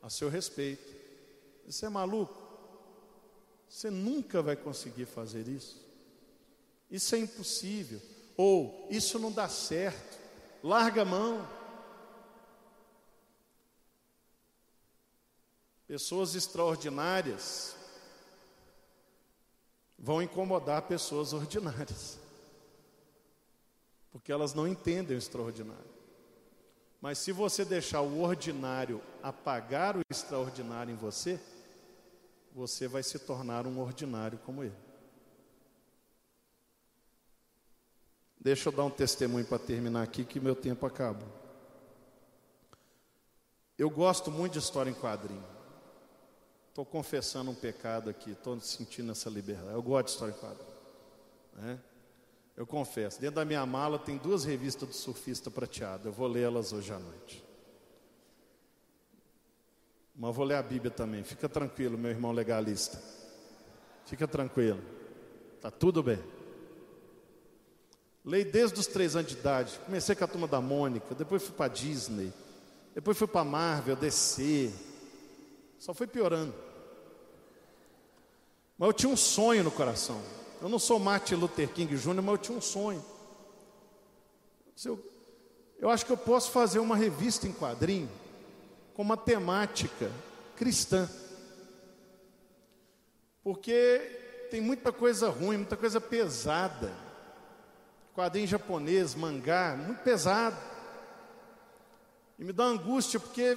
a 0.00 0.08
seu 0.08 0.28
respeito. 0.28 0.94
Você 1.66 1.86
é 1.86 1.88
maluco? 1.88 2.40
Você 3.68 3.90
nunca 3.90 4.40
vai 4.40 4.54
conseguir 4.54 5.06
fazer 5.06 5.48
isso. 5.48 5.84
Isso 6.88 7.16
é 7.16 7.18
impossível. 7.18 8.00
Ou 8.36 8.86
isso 8.88 9.18
não 9.18 9.32
dá 9.32 9.48
certo, 9.48 10.16
larga 10.62 11.02
a 11.02 11.04
mão. 11.04 11.57
Pessoas 15.88 16.34
extraordinárias 16.34 17.74
vão 19.98 20.22
incomodar 20.22 20.82
pessoas 20.82 21.32
ordinárias, 21.32 22.18
porque 24.12 24.30
elas 24.30 24.52
não 24.52 24.68
entendem 24.68 25.16
o 25.16 25.18
extraordinário. 25.18 25.98
Mas 27.00 27.16
se 27.16 27.32
você 27.32 27.64
deixar 27.64 28.02
o 28.02 28.20
ordinário 28.20 29.00
apagar 29.22 29.96
o 29.96 30.02
extraordinário 30.10 30.92
em 30.92 30.96
você, 30.96 31.40
você 32.52 32.86
vai 32.86 33.02
se 33.02 33.18
tornar 33.18 33.66
um 33.66 33.80
ordinário 33.80 34.38
como 34.44 34.62
ele. 34.62 34.76
Deixa 38.38 38.68
eu 38.68 38.72
dar 38.72 38.84
um 38.84 38.90
testemunho 38.90 39.46
para 39.46 39.58
terminar 39.58 40.02
aqui, 40.02 40.22
que 40.22 40.38
meu 40.38 40.54
tempo 40.54 40.84
acaba. 40.84 41.24
Eu 43.78 43.88
gosto 43.88 44.30
muito 44.30 44.52
de 44.52 44.58
história 44.58 44.90
em 44.90 44.94
quadrinho. 44.94 45.57
Estou 46.78 46.86
confessando 46.86 47.50
um 47.50 47.56
pecado 47.56 48.08
aqui, 48.08 48.30
estou 48.30 48.60
sentindo 48.60 49.10
essa 49.10 49.28
liberdade. 49.28 49.72
Eu 49.72 49.82
gosto 49.82 50.04
de 50.04 50.12
história 50.12 50.32
em 50.32 50.38
quadrinho. 50.38 50.70
Né? 51.54 51.80
Eu 52.56 52.64
confesso, 52.68 53.20
dentro 53.20 53.34
da 53.34 53.44
minha 53.44 53.66
mala 53.66 53.98
tem 53.98 54.16
duas 54.16 54.44
revistas 54.44 54.88
do 54.88 54.94
surfista 54.94 55.50
prateado. 55.50 56.06
Eu 56.06 56.12
vou 56.12 56.28
lê-las 56.28 56.72
hoje 56.72 56.92
à 56.92 56.98
noite. 57.00 57.44
Mas 60.14 60.36
vou 60.36 60.44
ler 60.44 60.54
a 60.54 60.62
Bíblia 60.62 60.92
também. 60.92 61.24
Fica 61.24 61.48
tranquilo, 61.48 61.98
meu 61.98 62.12
irmão 62.12 62.30
legalista. 62.30 63.02
Fica 64.06 64.28
tranquilo. 64.28 64.80
Tá 65.60 65.72
tudo 65.72 66.00
bem. 66.00 66.22
Leio 68.24 68.52
desde 68.52 68.78
os 68.78 68.86
três 68.86 69.16
anos 69.16 69.32
de 69.32 69.36
idade. 69.36 69.80
Comecei 69.84 70.14
com 70.14 70.22
a 70.22 70.28
turma 70.28 70.46
da 70.46 70.60
Mônica, 70.60 71.12
depois 71.12 71.42
fui 71.42 71.56
para 71.56 71.72
Disney, 71.72 72.32
depois 72.94 73.18
fui 73.18 73.26
para 73.26 73.42
Marvel, 73.42 73.96
DC. 73.96 74.72
Só 75.76 75.92
foi 75.92 76.06
piorando. 76.06 76.67
Mas 78.78 78.86
eu 78.86 78.92
tinha 78.92 79.12
um 79.12 79.16
sonho 79.16 79.64
no 79.64 79.70
coração. 79.70 80.22
Eu 80.62 80.68
não 80.68 80.78
sou 80.78 80.98
Martin 80.98 81.34
Luther 81.34 81.68
King 81.68 81.96
Jr., 81.96 82.22
mas 82.22 82.28
eu 82.28 82.38
tinha 82.38 82.58
um 82.58 82.60
sonho. 82.60 83.04
Eu, 84.84 85.04
eu 85.78 85.90
acho 85.90 86.06
que 86.06 86.12
eu 86.12 86.16
posso 86.16 86.50
fazer 86.50 86.78
uma 86.78 86.96
revista 86.96 87.46
em 87.46 87.52
quadrinho 87.52 88.08
com 88.94 89.02
uma 89.02 89.16
temática 89.16 90.10
cristã. 90.56 91.10
Porque 93.42 94.46
tem 94.50 94.60
muita 94.60 94.92
coisa 94.92 95.28
ruim, 95.28 95.58
muita 95.58 95.76
coisa 95.76 96.00
pesada 96.00 97.08
quadrinho 98.18 98.48
japonês, 98.48 99.14
mangá, 99.14 99.76
muito 99.76 100.02
pesado. 100.02 100.56
E 102.36 102.42
me 102.42 102.52
dá 102.52 102.64
angústia 102.64 103.20
porque 103.20 103.56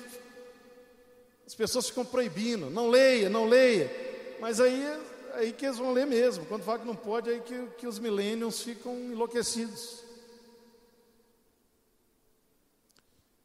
as 1.48 1.56
pessoas 1.56 1.90
ficam 1.90 2.06
proibindo, 2.06 2.70
não 2.70 2.88
leia, 2.88 3.28
não 3.28 3.46
leia. 3.46 3.90
Mas 4.42 4.60
aí, 4.60 4.84
aí 5.36 5.54
que 5.54 5.68
eles 5.68 5.78
vão 5.78 5.94
ler 5.94 6.08
mesmo. 6.08 6.48
Quando 6.48 6.64
fala 6.64 6.80
que 6.80 6.88
não 6.88 6.96
pode, 6.96 7.30
aí 7.30 7.42
que, 7.42 7.68
que 7.78 7.86
os 7.86 8.00
millennials 8.00 8.64
ficam 8.64 8.92
enlouquecidos. 8.92 10.04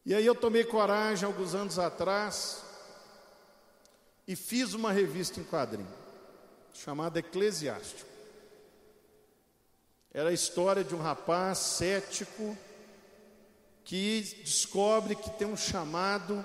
E 0.03 0.15
aí 0.15 0.25
eu 0.25 0.33
tomei 0.33 0.63
coragem 0.63 1.27
alguns 1.27 1.53
anos 1.53 1.77
atrás 1.77 2.63
e 4.27 4.35
fiz 4.35 4.73
uma 4.73 4.91
revista 4.91 5.39
em 5.39 5.43
quadrinho, 5.43 5.87
chamada 6.73 7.19
Eclesiástico. 7.19 8.09
Era 10.11 10.29
a 10.29 10.33
história 10.33 10.83
de 10.83 10.95
um 10.95 10.99
rapaz 10.99 11.59
cético 11.59 12.57
que 13.83 14.21
descobre 14.43 15.15
que 15.15 15.29
tem 15.29 15.47
um 15.47 15.55
chamado 15.55 16.43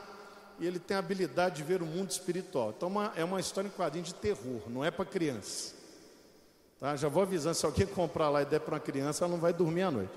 e 0.62 0.66
ele 0.66 0.78
tem 0.78 0.96
a 0.96 1.00
habilidade 1.00 1.56
de 1.56 1.64
ver 1.64 1.82
o 1.82 1.86
mundo 1.86 2.12
espiritual. 2.12 2.72
Então 2.76 2.88
uma, 2.88 3.12
é 3.16 3.24
uma 3.24 3.40
história 3.40 3.66
em 3.66 3.70
quadrinho 3.72 4.04
de 4.04 4.14
terror, 4.14 4.62
não 4.68 4.84
é 4.84 4.92
para 4.92 5.04
criança. 5.04 5.74
Tá? 6.78 6.94
Já 6.94 7.08
vou 7.08 7.24
avisando, 7.24 7.56
se 7.56 7.66
alguém 7.66 7.84
comprar 7.84 8.30
lá 8.30 8.42
e 8.42 8.44
der 8.44 8.60
para 8.60 8.74
uma 8.74 8.80
criança, 8.80 9.24
ela 9.24 9.32
não 9.32 9.40
vai 9.40 9.52
dormir 9.52 9.82
à 9.82 9.90
noite. 9.90 10.12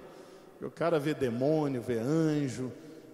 Porque 0.51 0.65
o 0.65 0.71
cara 0.71 0.99
vê 0.99 1.15
demônio, 1.15 1.81
vê 1.81 1.97
anjo. 1.97 2.71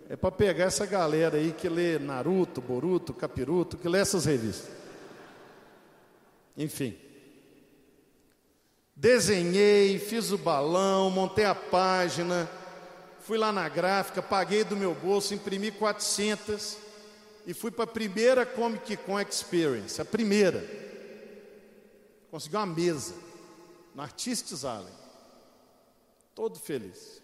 É 0.09 0.17
para 0.17 0.29
pegar 0.29 0.65
essa 0.65 0.85
galera 0.85 1.37
aí 1.37 1.53
que 1.53 1.69
lê 1.69 1.97
Naruto, 1.97 2.59
Boruto, 2.59 3.13
Capiruto, 3.13 3.77
que 3.77 3.87
lê 3.87 3.99
essas 3.99 4.25
revistas. 4.25 4.69
Enfim. 6.57 6.97
Desenhei, 8.93 9.97
fiz 9.99 10.33
o 10.33 10.37
balão, 10.37 11.09
montei 11.09 11.45
a 11.45 11.55
página, 11.55 12.49
fui 13.21 13.37
lá 13.37 13.53
na 13.53 13.69
gráfica, 13.69 14.21
paguei 14.21 14.65
do 14.65 14.75
meu 14.75 14.93
bolso, 14.93 15.33
imprimi 15.33 15.71
400 15.71 16.90
e 17.45 17.53
fui 17.53 17.71
para 17.71 17.85
a 17.85 17.87
primeira 17.87 18.45
Comic 18.45 18.97
Con 18.97 19.19
Experience, 19.19 20.01
a 20.01 20.05
primeira. 20.05 20.63
Consegui 22.29 22.55
uma 22.55 22.65
mesa 22.65 23.13
no 23.93 24.01
Artistes 24.01 24.63
Allen, 24.63 24.93
todo 26.33 26.59
feliz. 26.59 27.21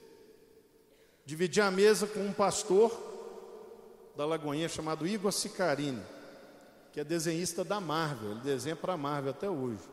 Dividi 1.25 1.61
a 1.61 1.71
mesa 1.71 2.07
com 2.07 2.19
um 2.19 2.33
pastor 2.33 2.91
da 4.15 4.25
Lagoinha 4.25 4.67
chamado 4.67 5.07
Igor 5.07 5.31
Sicarini. 5.31 6.03
que 6.97 7.01
é 7.01 7.03
desenhista 7.03 7.63
da 7.63 7.79
Marvel, 7.79 8.31
ele 8.31 8.39
desenha 8.39 8.75
para 8.75 8.93
a 8.93 8.97
Marvel 8.97 9.29
até 9.29 9.47
hoje. 9.47 9.83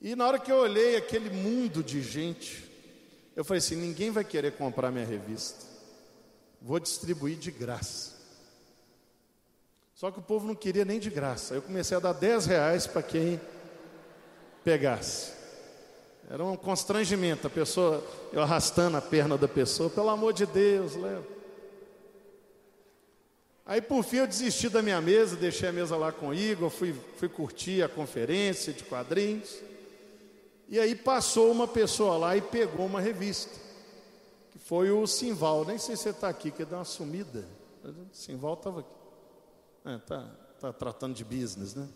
E 0.00 0.16
na 0.16 0.26
hora 0.26 0.40
que 0.40 0.50
eu 0.50 0.56
olhei 0.56 0.96
aquele 0.96 1.30
mundo 1.30 1.84
de 1.84 2.02
gente, 2.02 2.68
eu 3.36 3.44
falei 3.44 3.58
assim: 3.58 3.76
ninguém 3.76 4.10
vai 4.10 4.24
querer 4.24 4.56
comprar 4.56 4.90
minha 4.90 5.06
revista, 5.06 5.64
vou 6.60 6.78
distribuir 6.80 7.36
de 7.36 7.50
graça. 7.50 8.14
Só 9.94 10.10
que 10.10 10.18
o 10.18 10.22
povo 10.22 10.46
não 10.46 10.54
queria 10.54 10.84
nem 10.84 10.98
de 10.98 11.08
graça. 11.08 11.54
Eu 11.54 11.62
comecei 11.62 11.96
a 11.96 12.00
dar 12.00 12.12
10 12.12 12.46
reais 12.46 12.86
para 12.86 13.02
quem 13.02 13.40
pegasse. 14.62 15.32
Era 16.28 16.44
um 16.44 16.56
constrangimento, 16.56 17.46
a 17.46 17.50
pessoa, 17.50 18.04
eu 18.32 18.42
arrastando 18.42 18.96
a 18.96 19.00
perna 19.00 19.38
da 19.38 19.46
pessoa, 19.46 19.88
pelo 19.88 20.10
amor 20.10 20.32
de 20.32 20.44
Deus, 20.44 20.96
leva. 20.96 21.24
Aí 23.64 23.80
por 23.80 24.04
fim 24.04 24.18
eu 24.18 24.26
desisti 24.26 24.68
da 24.68 24.82
minha 24.82 25.00
mesa, 25.00 25.34
deixei 25.34 25.68
a 25.68 25.72
mesa 25.72 25.96
lá 25.96 26.12
com 26.12 26.28
o 26.28 26.34
Igor, 26.34 26.70
fui, 26.70 26.94
fui 27.16 27.28
curtir 27.28 27.82
a 27.82 27.88
conferência 27.88 28.72
de 28.72 28.84
quadrinhos. 28.84 29.56
E 30.68 30.78
aí 30.78 30.94
passou 30.94 31.50
uma 31.50 31.66
pessoa 31.66 32.16
lá 32.16 32.36
e 32.36 32.40
pegou 32.40 32.86
uma 32.86 33.00
revista, 33.00 33.52
que 34.56 34.58
foi 34.58 34.90
o 34.90 35.06
Simval. 35.06 35.66
Nem 35.66 35.76
sei 35.76 35.96
se 35.96 36.04
você 36.04 36.10
está 36.10 36.28
aqui, 36.28 36.50
que 36.50 36.64
deu 36.64 36.78
uma 36.78 36.84
sumida. 36.84 37.46
Simval 38.10 38.54
estava 38.54 38.80
aqui. 38.80 38.88
É, 39.84 39.98
tá, 39.98 40.30
tá 40.58 40.72
tratando 40.72 41.14
de 41.14 41.22
business, 41.22 41.74
né? 41.74 41.86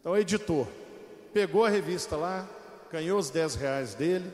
Então 0.00 0.12
o 0.12 0.16
editor 0.16 0.66
pegou 1.32 1.64
a 1.64 1.68
revista 1.68 2.16
lá, 2.16 2.48
ganhou 2.90 3.18
os 3.18 3.30
10 3.30 3.54
reais 3.54 3.94
dele 3.94 4.30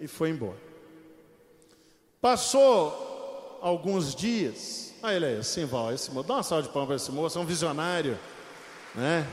e 0.00 0.06
foi 0.06 0.30
embora. 0.30 0.58
Passou 2.20 3.58
alguns 3.62 4.14
dias, 4.14 4.94
aí 5.02 5.16
ele 5.16 5.26
aí, 5.26 5.44
Simval, 5.44 5.92
esse 5.92 6.10
moço, 6.12 6.28
dá 6.28 6.34
uma 6.34 6.42
salva 6.42 6.62
de 6.62 6.72
palmas 6.72 6.88
para 6.88 6.96
esse 6.96 7.10
moço, 7.10 7.38
é 7.38 7.40
um 7.40 7.46
visionário, 7.46 8.18
né? 8.94 9.26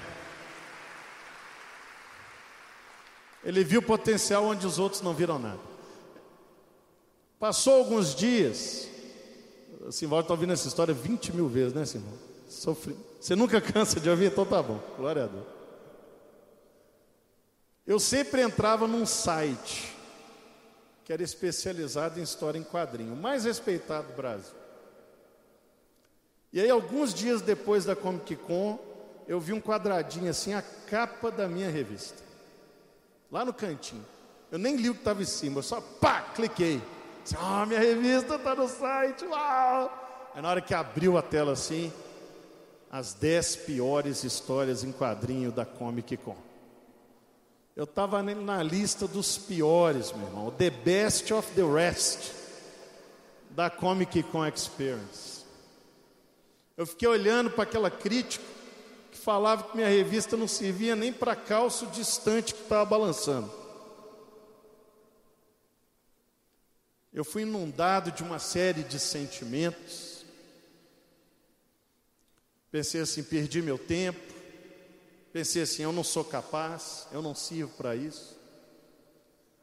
Ele 3.44 3.64
viu 3.64 3.82
potencial 3.82 4.46
onde 4.46 4.66
os 4.66 4.80
outros 4.80 5.02
não 5.02 5.14
viram 5.14 5.38
nada. 5.38 5.75
Passou 7.40 7.76
alguns 7.76 8.16
dias, 8.16 8.88
o 9.82 9.92
Simval 9.92 10.22
está 10.22 10.34
ouvindo 10.34 10.54
essa 10.54 10.68
história 10.68 10.94
20 10.94 11.36
mil 11.36 11.48
vezes, 11.48 11.74
né, 11.74 11.86
Simval? 11.86 12.14
Sofri. 12.50 12.96
Você 13.20 13.36
nunca 13.36 13.60
cansa 13.62 14.00
de 14.00 14.10
ouvir? 14.10 14.32
Então 14.32 14.46
tá 14.46 14.62
bom, 14.62 14.80
glória 14.98 15.26
a 15.26 15.28
Deus. 15.28 15.46
Eu 17.86 18.00
sempre 18.00 18.42
entrava 18.42 18.88
num 18.88 19.06
site 19.06 19.96
que 21.04 21.14
era 21.14 21.22
especializado 21.22 22.20
em 22.20 22.24
história 22.24 22.58
em 22.58 22.64
quadrinho, 22.64 23.14
o 23.14 23.18
mais 23.18 23.46
respeitado 23.46 24.08
do 24.08 24.16
Brasil. 24.16 24.56
E 26.52 26.60
aí, 26.60 26.70
alguns 26.70 27.14
dias 27.14 27.42
depois 27.42 27.86
da 27.86 27.96
Comic 27.96 28.36
Con, 28.38 28.80
eu 29.28 29.40
vi 29.40 29.54
um 29.54 29.62
quadradinho 29.62 30.30
assim, 30.30 30.54
a 30.54 30.62
capa 30.62 31.30
da 31.30 31.48
minha 31.48 31.70
revista, 31.70 32.24
lá 33.32 33.46
no 33.46 33.54
cantinho. 33.54 34.06
Eu 34.52 34.58
nem 34.58 34.76
li 34.78 34.90
o 34.90 34.94
que 34.94 35.02
estava 35.02 35.22
em 35.22 35.26
cima, 35.26 35.60
eu 35.60 35.64
só 35.64 35.80
pá, 35.80 36.22
cliquei. 36.34 36.82
Ah, 37.34 37.64
oh, 37.64 37.66
minha 37.66 37.80
revista 37.80 38.36
está 38.36 38.54
no 38.54 38.68
site, 38.68 39.26
uau! 39.26 40.32
Aí 40.36 40.42
na 40.42 40.50
hora 40.50 40.62
que 40.62 40.74
abriu 40.74 41.18
a 41.18 41.22
tela 41.22 41.54
assim, 41.54 41.92
as 42.92 43.14
10 43.14 43.56
piores 43.58 44.24
histórias 44.24 44.84
em 44.84 44.92
quadrinho 44.92 45.52
da 45.52 45.66
Comic 45.66 46.18
Con. 46.18 46.36
Eu 47.76 47.86
estava 47.86 48.22
na 48.22 48.62
lista 48.62 49.08
dos 49.08 49.38
piores, 49.38 50.12
meu 50.14 50.28
irmão. 50.28 50.52
The 50.52 50.70
best 50.70 51.34
of 51.34 51.52
the 51.54 51.64
rest 51.64 52.32
da 53.50 53.70
Comic 53.70 54.22
Con 54.24 54.46
Experience. 54.46 55.46
Eu 56.78 56.86
fiquei 56.86 57.08
olhando 57.08 57.50
para 57.50 57.64
aquela 57.64 57.90
crítica 57.90 58.44
que 59.12 59.18
falava 59.18 59.64
que 59.64 59.76
minha 59.76 59.90
revista 59.90 60.36
não 60.38 60.48
servia 60.48 60.96
nem 60.96 61.12
para 61.12 61.36
calço 61.36 61.88
distante 61.88 62.54
que 62.54 62.62
estava 62.62 62.86
balançando. 62.86 63.65
Eu 67.16 67.26
fui 67.26 67.42
inundado 67.42 68.12
de 68.12 68.22
uma 68.22 68.38
série 68.38 68.84
de 68.84 69.00
sentimentos. 69.00 70.24
Pensei 72.70 73.02
assim: 73.02 73.24
perdi 73.24 73.64
meu 73.64 73.80
tempo, 73.80 74.36
Pensei 75.36 75.64
assim: 75.64 75.84
eu 75.84 75.92
não 75.92 76.02
sou 76.02 76.24
capaz, 76.24 77.10
eu 77.12 77.22
não 77.22 77.36
sirvo 77.36 77.74
para 77.76 77.94
isso. 77.94 78.40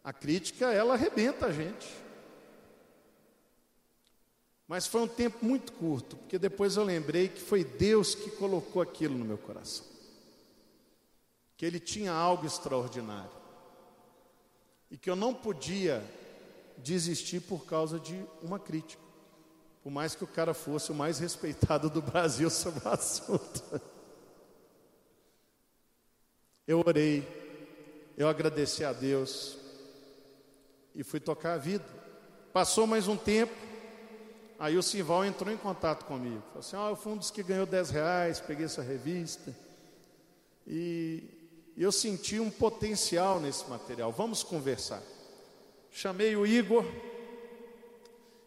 A 0.05 0.13
crítica, 0.13 0.71
ela 0.71 0.93
arrebenta 0.93 1.47
a 1.47 1.51
gente. 1.51 1.89
Mas 4.69 4.87
foi 4.87 5.01
um 5.01 5.09
tempo 5.09 5.43
muito 5.43 5.73
curto, 5.73 6.19
porque 6.19 6.39
depois 6.39 6.77
eu 6.77 6.85
lembrei 6.85 7.27
que 7.29 7.41
foi 7.41 7.65
Deus 7.65 8.15
que 8.15 8.31
colocou 8.33 8.83
aquilo 8.83 9.17
no 9.17 9.25
meu 9.25 9.39
coração. 9.39 9.87
Que 11.57 11.65
Ele 11.65 11.81
tinha 11.81 12.13
algo 12.13 12.45
extraordinário. 12.45 13.33
E 14.91 14.99
que 14.99 15.09
eu 15.09 15.17
não 15.17 15.33
podia 15.33 16.05
desistir 16.79 17.41
por 17.41 17.65
causa 17.65 17.99
de 17.99 18.25
uma 18.43 18.59
crítica. 18.59 19.03
Por 19.83 19.91
mais 19.91 20.15
que 20.15 20.23
o 20.23 20.29
cara 20.29 20.55
fosse 20.55 20.93
o 20.93 20.95
mais 20.95 21.19
respeitado 21.19 21.91
do 21.91 22.01
Brasil 22.01 22.49
sobre 22.51 22.87
o 22.87 22.89
assunto. 22.89 23.81
Eu 26.67 26.79
orei, 26.87 27.27
eu 28.17 28.29
agradeci 28.29 28.85
a 28.85 28.93
Deus 28.93 29.59
e 30.95 31.03
fui 31.03 31.19
tocar 31.19 31.55
a 31.55 31.59
vida. 31.59 31.85
Passou 32.53 32.87
mais 32.87 33.09
um 33.09 33.17
tempo, 33.17 33.53
aí 34.59 34.77
o 34.77 34.83
Simval 34.83 35.25
entrou 35.25 35.53
em 35.53 35.57
contato 35.57 36.05
comigo. 36.05 36.43
Falou 36.49 36.61
assim: 36.61 36.77
ah, 36.77 36.91
eu 36.91 36.97
fui 36.97 37.13
um 37.13 37.17
dos 37.17 37.31
que 37.31 37.43
ganhou 37.43 37.67
10 37.67 37.91
reais, 37.91 38.41
peguei 38.41 38.67
essa 38.67 38.83
revista. 38.83 39.55
E 40.67 41.25
eu 41.77 41.91
senti 41.91 42.39
um 42.39 42.51
potencial 42.51 43.41
nesse 43.41 43.69
material. 43.69 44.13
Vamos 44.13 44.43
conversar. 44.43 45.03
Chamei 45.93 46.35
o 46.35 46.47
Igor 46.47 46.87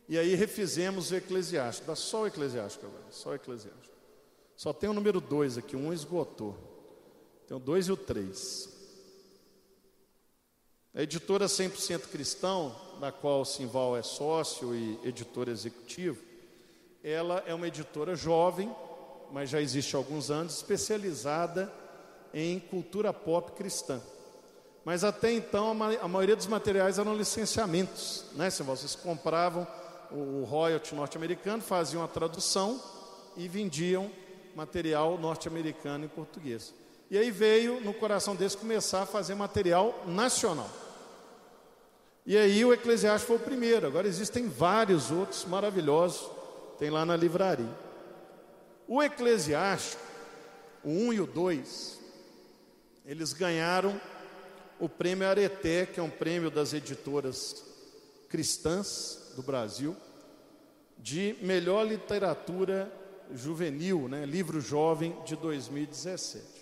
e 0.10 0.18
aí 0.18 0.34
refizemos 0.34 1.12
o 1.12 1.16
Eclesiástico. 1.16 1.88
Dá 1.88 1.96
só 1.96 2.24
o 2.24 2.28
Eclesiástico 2.28 2.88
agora, 2.88 3.06
só 3.12 3.30
o 3.30 3.36
Eclesiástico. 3.36 3.96
Só 4.56 4.74
tem 4.74 4.90
o 4.90 4.94
número 4.94 5.22
2 5.22 5.60
aqui, 5.60 5.76
um 5.76 5.94
esgotou. 5.94 6.58
Tem 7.48 7.56
o 7.56 7.60
2 7.60 7.88
e 7.88 7.92
o 7.92 7.98
3. 7.98 8.76
A 10.96 11.04
editora 11.04 11.46
100% 11.46 12.08
Cristão, 12.08 12.76
da 13.00 13.12
qual 13.12 13.42
o 13.42 13.46
Simval 13.46 13.96
é 13.96 14.02
sócio 14.02 14.74
e 14.74 15.00
editor 15.04 15.48
executivo, 15.48 16.24
ela 17.04 17.44
é 17.46 17.54
uma 17.54 17.68
editora 17.68 18.16
jovem, 18.16 18.74
mas 19.32 19.50
já 19.50 19.62
existe 19.62 19.96
há 19.96 20.00
alguns 20.00 20.32
anos, 20.32 20.56
especializada 20.56 21.72
em 22.34 22.60
cultura 22.60 23.14
pop 23.14 23.52
cristã. 23.52 24.02
Mas 24.86 25.04
até 25.04 25.34
então 25.34 25.72
a, 25.72 26.08
maioria 26.08 26.36
dos 26.36 26.46
materiais 26.46 27.00
eram 27.00 27.18
licenciamentos, 27.18 28.24
né, 28.36 28.52
Simval? 28.52 28.78
Vocês 28.78 28.94
compravam 28.94 29.68
o 30.12 30.44
royalty 30.44 30.94
norte-americano, 30.94 31.60
faziam 31.60 32.04
a 32.04 32.08
tradução 32.08 32.80
e 33.36 33.48
vendiam 33.48 34.12
material 34.56 35.18
norte-americano 35.18 36.06
em 36.06 36.08
português. 36.08 36.72
E 37.10 37.18
aí 37.18 37.32
veio 37.32 37.82
no 37.82 37.96
coração 37.96 38.36
desse 38.36 38.56
começar 38.56 39.02
a 39.02 39.06
fazer 39.08 39.34
material 39.34 40.04
nacional. 40.06 40.70
E 42.24 42.38
aí 42.38 42.64
o 42.64 42.72
Eclesiástico 42.72 43.34
foi 43.34 43.38
o 43.38 43.48
primeiro, 43.48 43.88
agora 43.88 44.08
existem 44.08 44.48
vários 44.48 45.10
outros 45.10 45.46
maravilhosos, 45.46 46.30
tem 46.78 46.92
lá 46.92 47.04
na 47.04 47.16
livraria. 47.16 47.70
O 48.88 49.02
Eclesiástico, 49.02 50.02
o 50.84 50.90
1 50.90 51.14
e 51.14 51.22
o 51.22 51.26
2, 51.26 52.00
eles 53.04 53.34
ganharam 53.34 54.00
o 54.80 54.90
prêmio 54.90 55.28
Areté, 55.28 55.86
que 55.86 56.00
é 56.00 56.04
um 56.04 56.10
prêmio 56.10 56.50
das 56.50 56.74
editoras 56.74 57.64
cristãs 58.30 59.32
do 59.36 59.42
Brasil, 59.42 59.96
de 60.98 61.36
melhor 61.42 61.86
literatura 61.86 62.92
juvenil, 63.34 64.08
né, 64.08 64.26
livro 64.26 64.62
jovem 64.62 65.16
de 65.26 65.36
2017 65.36 66.56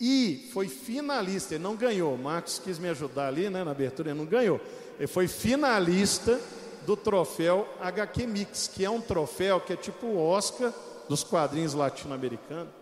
e 0.00 0.50
foi 0.52 0.68
finalista, 0.68 1.54
ele 1.54 1.62
não 1.62 1.76
ganhou. 1.76 2.16
Marcos 2.16 2.58
quis 2.58 2.78
me 2.78 2.88
ajudar 2.88 3.28
ali, 3.28 3.48
né, 3.48 3.64
na 3.64 3.70
abertura, 3.70 4.10
ele 4.10 4.18
não 4.18 4.26
ganhou. 4.26 4.60
Ele 4.98 5.06
foi 5.06 5.28
finalista 5.28 6.40
do 6.84 6.96
troféu 6.96 7.66
HQ 7.80 8.26
Mix, 8.26 8.68
que 8.68 8.84
é 8.84 8.90
um 8.90 9.00
troféu 9.00 9.60
que 9.60 9.72
é 9.72 9.76
tipo 9.76 10.06
o 10.06 10.18
Oscar 10.18 10.72
dos 11.08 11.24
quadrinhos 11.24 11.74
latino-americanos. 11.74 12.72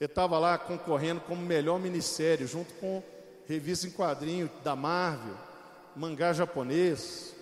Ele 0.00 0.10
estava 0.10 0.38
lá 0.38 0.58
concorrendo 0.58 1.20
como 1.22 1.40
melhor 1.40 1.80
minissérie, 1.80 2.46
junto 2.46 2.74
com 2.74 3.02
revista 3.48 3.86
em 3.86 3.90
quadrinho 3.90 4.50
da 4.62 4.76
Marvel, 4.76 5.34
mangá 5.96 6.34
japonês. 6.34 7.34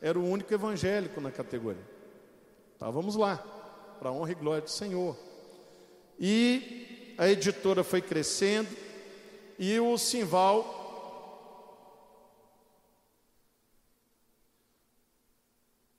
Era 0.00 0.16
o 0.16 0.24
único 0.24 0.54
evangélico 0.54 1.20
na 1.20 1.32
categoria. 1.32 1.82
Então 2.76 2.92
vamos 2.92 3.16
lá, 3.16 3.38
para 3.98 4.12
honra 4.12 4.30
e 4.30 4.36
glória 4.36 4.62
do 4.62 4.70
Senhor. 4.70 5.18
E 6.16 7.14
a 7.18 7.28
editora 7.28 7.82
foi 7.82 8.00
crescendo 8.00 8.68
e 9.58 9.78
o 9.80 9.98
Simval 9.98 10.76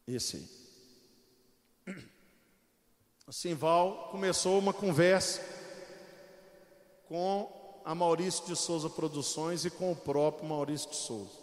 esse 0.08 0.58
o 3.28 3.32
Simval 3.32 4.10
começou 4.12 4.58
uma 4.58 4.74
conversa 4.74 5.42
com 7.08 7.59
a 7.84 7.96
Maurício 7.96 8.46
de 8.46 8.56
Souza 8.56 8.90
Produções 8.90 9.66
e 9.66 9.70
com 9.70 9.92
o 9.92 9.96
próprio 9.96 10.48
Maurício 10.48 10.90
de 10.90 10.96
Souza. 10.96 11.40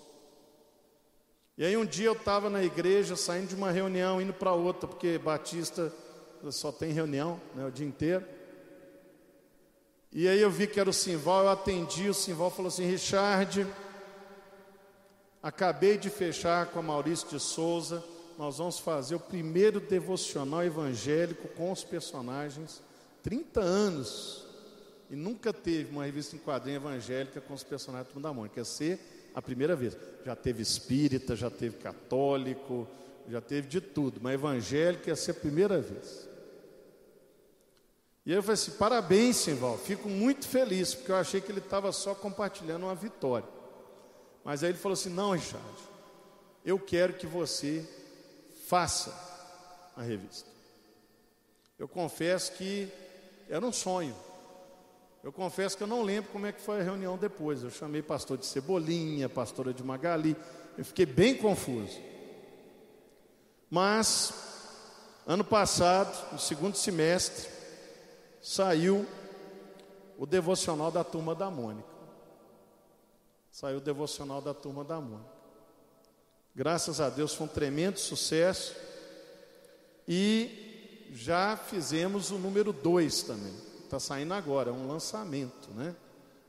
E 1.58 1.64
aí 1.64 1.76
um 1.76 1.86
dia 1.86 2.06
eu 2.06 2.12
estava 2.12 2.50
na 2.50 2.62
igreja, 2.62 3.16
saindo 3.16 3.48
de 3.48 3.54
uma 3.54 3.70
reunião, 3.70 4.20
indo 4.20 4.32
para 4.32 4.52
outra, 4.52 4.86
porque 4.86 5.18
Batista 5.18 5.92
só 6.50 6.70
tem 6.70 6.92
reunião 6.92 7.40
né, 7.54 7.64
o 7.66 7.70
dia 7.70 7.86
inteiro. 7.86 8.24
E 10.12 10.28
aí 10.28 10.40
eu 10.40 10.50
vi 10.50 10.66
que 10.66 10.78
era 10.78 10.88
o 10.88 10.92
Simval, 10.92 11.44
eu 11.44 11.50
atendi, 11.50 12.08
o 12.08 12.14
Simval 12.14 12.50
falou 12.50 12.68
assim, 12.68 12.86
Richard, 12.86 13.66
acabei 15.42 15.98
de 15.98 16.08
fechar 16.08 16.66
com 16.66 16.78
a 16.78 16.82
Maurício 16.82 17.28
de 17.28 17.40
Souza, 17.40 18.02
nós 18.38 18.58
vamos 18.58 18.78
fazer 18.78 19.14
o 19.14 19.20
primeiro 19.20 19.80
devocional 19.80 20.64
evangélico 20.64 21.48
com 21.48 21.72
os 21.72 21.84
personagens, 21.84 22.82
30 23.22 23.60
anos, 23.60 24.45
e 25.10 25.16
nunca 25.16 25.52
teve 25.52 25.90
uma 25.90 26.04
revista 26.04 26.34
em 26.34 26.38
quadrinho 26.38 26.76
evangélica 26.76 27.40
com 27.40 27.54
os 27.54 27.62
personagens 27.62 28.12
do 28.12 28.20
da 28.20 28.32
Mônica, 28.32 28.60
ia 28.60 28.64
ser 28.64 28.98
a 29.34 29.40
primeira 29.40 29.76
vez. 29.76 29.96
Já 30.24 30.34
teve 30.34 30.62
espírita, 30.62 31.36
já 31.36 31.50
teve 31.50 31.76
católico, 31.76 32.88
já 33.28 33.40
teve 33.40 33.68
de 33.68 33.80
tudo, 33.80 34.20
mas 34.20 34.34
evangélico 34.34 35.08
ia 35.08 35.16
ser 35.16 35.32
a 35.32 35.34
primeira 35.34 35.80
vez. 35.80 36.28
E 38.24 38.32
aí 38.32 38.38
eu 38.38 38.42
falei 38.42 38.54
assim: 38.54 38.72
parabéns, 38.72 39.36
Simval, 39.36 39.78
fico 39.78 40.08
muito 40.08 40.48
feliz, 40.48 40.94
porque 40.94 41.12
eu 41.12 41.16
achei 41.16 41.40
que 41.40 41.52
ele 41.52 41.60
estava 41.60 41.92
só 41.92 42.14
compartilhando 42.14 42.82
uma 42.82 42.94
vitória. 42.94 43.48
Mas 44.44 44.64
aí 44.64 44.70
ele 44.70 44.78
falou 44.78 44.94
assim: 44.94 45.10
não, 45.10 45.30
Richard, 45.30 45.64
eu 46.64 46.78
quero 46.78 47.12
que 47.12 47.26
você 47.26 47.88
faça 48.66 49.14
a 49.96 50.02
revista. 50.02 50.50
Eu 51.78 51.86
confesso 51.86 52.52
que 52.52 52.88
era 53.48 53.64
um 53.64 53.72
sonho. 53.72 54.14
Eu 55.26 55.32
confesso 55.32 55.76
que 55.76 55.82
eu 55.82 55.88
não 55.88 56.02
lembro 56.04 56.30
como 56.30 56.46
é 56.46 56.52
que 56.52 56.60
foi 56.60 56.78
a 56.78 56.84
reunião 56.84 57.18
depois. 57.18 57.60
Eu 57.60 57.68
chamei 57.68 58.00
pastor 58.00 58.38
de 58.38 58.46
Cebolinha, 58.46 59.28
pastora 59.28 59.74
de 59.74 59.82
Magali. 59.82 60.36
Eu 60.78 60.84
fiquei 60.84 61.04
bem 61.04 61.36
confuso. 61.36 61.98
Mas, 63.68 64.32
ano 65.26 65.42
passado, 65.42 66.32
no 66.32 66.38
segundo 66.38 66.76
semestre, 66.76 67.50
saiu 68.40 69.04
o 70.16 70.26
devocional 70.26 70.92
da 70.92 71.02
turma 71.02 71.34
da 71.34 71.50
Mônica. 71.50 71.88
Saiu 73.50 73.78
o 73.78 73.80
devocional 73.80 74.40
da 74.40 74.54
turma 74.54 74.84
da 74.84 75.00
Mônica. 75.00 75.28
Graças 76.54 77.00
a 77.00 77.10
Deus 77.10 77.34
foi 77.34 77.48
um 77.48 77.50
tremendo 77.50 77.98
sucesso. 77.98 78.76
E 80.06 81.10
já 81.10 81.56
fizemos 81.56 82.30
o 82.30 82.38
número 82.38 82.72
2 82.72 83.24
também. 83.24 83.65
Está 83.86 84.00
saindo 84.00 84.34
agora, 84.34 84.70
é 84.70 84.72
um 84.72 84.88
lançamento, 84.88 85.70
né? 85.70 85.94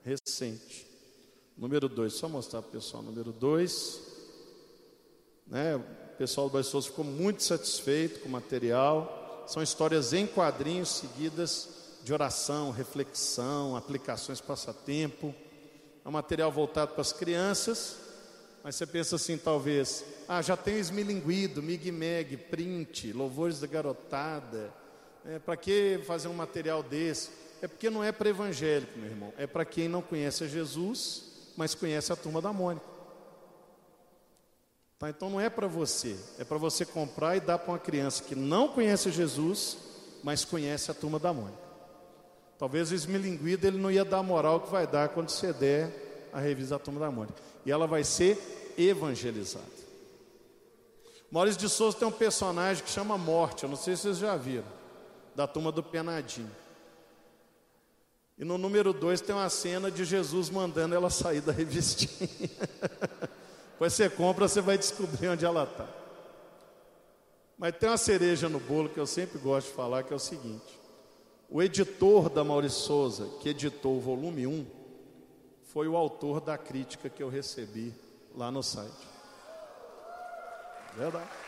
Recente. 0.04 0.88
Número 1.56 1.88
2, 1.88 2.12
só 2.12 2.28
mostrar 2.28 2.64
para 2.64 2.70
o 2.70 2.72
pessoal. 2.72 3.04
Número 3.04 3.32
2, 3.32 4.02
né? 5.46 5.76
O 5.76 6.18
pessoal 6.18 6.50
do 6.50 6.54
Baixoso 6.54 6.90
ficou 6.90 7.06
muito 7.06 7.44
satisfeito 7.44 8.22
com 8.22 8.28
o 8.28 8.32
material. 8.32 9.46
São 9.48 9.62
histórias 9.62 10.14
em 10.14 10.26
quadrinhos 10.26 10.90
seguidas 10.90 11.70
de 12.04 12.12
oração, 12.12 12.72
reflexão, 12.72 13.76
aplicações 13.76 14.42
passatempo. 14.42 15.32
É 16.04 16.10
um 16.10 16.14
material 16.14 16.52
voltado 16.52 16.94
para 16.94 17.02
as 17.02 17.14
crianças, 17.14 17.98
mas 18.64 18.76
você 18.76 18.88
pensa 18.88 19.16
assim, 19.16 19.38
talvez, 19.38 20.04
ah, 20.28 20.42
já 20.42 20.58
tem 20.58 20.80
esmilinguido, 20.80 21.62
Mig 21.62 21.92
Meg, 21.92 22.36
print, 22.36 23.14
louvores 23.14 23.60
da 23.60 23.68
garotada 23.68 24.74
é, 25.26 25.40
para 25.40 25.58
que 25.58 26.00
fazer 26.06 26.28
um 26.28 26.34
material 26.34 26.84
desse? 26.84 27.30
É 27.62 27.68
porque 27.68 27.90
não 27.90 28.04
é 28.04 28.12
para 28.12 28.30
evangélico, 28.30 28.98
meu 28.98 29.10
irmão. 29.10 29.34
É 29.38 29.48
para 29.48 29.66
quem 29.66 29.88
não 29.88 30.02
conhece 30.02 30.44
a 30.44 30.48
Jesus, 30.48 31.24
mas 31.56 31.74
conhece 31.74 32.14
a 32.14 32.16
turma 32.16 32.42
da 32.42 32.54
Mônica. 32.54 32.86
Tá, 35.00 35.10
então 35.10 35.30
não 35.30 35.40
é 35.40 35.50
para 35.50 35.68
você, 35.68 36.18
é 36.40 36.44
para 36.44 36.58
você 36.58 36.84
comprar 36.84 37.36
e 37.36 37.40
dar 37.40 37.60
para 37.60 37.72
uma 37.72 37.80
criança 37.80 38.24
que 38.24 38.36
não 38.36 38.68
conhece 38.68 39.12
Jesus, 39.12 39.78
mas 40.24 40.44
conhece 40.44 40.90
a 40.90 40.94
turma 40.94 41.20
da 41.20 41.32
Mônica. 41.32 41.68
Talvez 42.58 42.90
o 42.90 42.96
esmilinguido 42.96 43.68
ele 43.68 43.78
não 43.78 43.92
ia 43.92 44.04
dar 44.04 44.20
a 44.20 44.24
moral 44.24 44.62
que 44.62 44.72
vai 44.72 44.88
dar 44.88 45.10
quando 45.10 45.30
você 45.30 45.54
der 45.54 46.30
a 46.34 46.40
revista 46.40 46.76
da 46.78 46.84
turma 46.84 47.00
da 47.00 47.12
Mônica. 47.12 47.40
E 47.64 47.72
ela 47.72 47.86
vai 47.86 48.04
ser 48.04 48.74
evangelizada. 48.76 49.66
Maurício 51.30 51.60
de 51.60 51.70
Souza 51.70 51.98
tem 51.98 52.08
um 52.08 52.12
personagem 52.12 52.84
que 52.84 52.90
chama 52.90 53.18
Morte, 53.18 53.64
eu 53.64 53.70
não 53.70 53.76
sei 53.76 53.96
se 53.96 54.04
vocês 54.04 54.18
já 54.18 54.36
viram 54.36 54.77
da 55.38 55.46
turma 55.46 55.72
do 55.72 55.84
Penadinho. 55.84 56.50
E 58.40 58.44
no 58.44 58.58
número 58.58 58.92
2 58.92 59.22
tem 59.22 59.36
uma 59.36 59.50
cena 59.52 59.92
de 59.92 60.04
Jesus 60.04 60.50
mandando 60.50 60.96
ela 60.96 61.12
sair 61.12 61.42
da 61.42 61.52
revistinha. 61.52 62.28
Depois 63.74 63.94
você 63.94 64.10
compra, 64.10 64.48
você 64.48 64.62
vai 64.62 64.80
descobrir 64.80 65.28
onde 65.28 65.46
ela 65.46 65.66
está. 65.66 65.88
Mas 67.56 67.78
tem 67.78 67.88
uma 67.88 67.98
cereja 67.98 68.50
no 68.50 68.60
bolo 68.60 68.90
que 68.90 69.00
eu 69.00 69.06
sempre 69.06 69.38
gosto 69.38 69.68
de 69.68 69.76
falar, 69.76 70.02
que 70.02 70.12
é 70.12 70.16
o 70.16 70.20
seguinte: 70.20 70.80
o 71.48 71.62
editor 71.62 72.32
da 72.32 72.44
Maurício 72.44 72.82
Souza, 72.82 73.30
que 73.40 73.50
editou 73.50 73.98
o 73.98 74.02
volume 74.02 74.48
1, 74.48 74.66
foi 75.66 75.88
o 75.88 75.96
autor 75.96 76.42
da 76.42 76.58
crítica 76.58 77.10
que 77.10 77.22
eu 77.22 77.30
recebi 77.30 77.94
lá 78.36 78.50
no 78.50 78.64
site. 78.64 79.08
Verdade. 80.96 81.47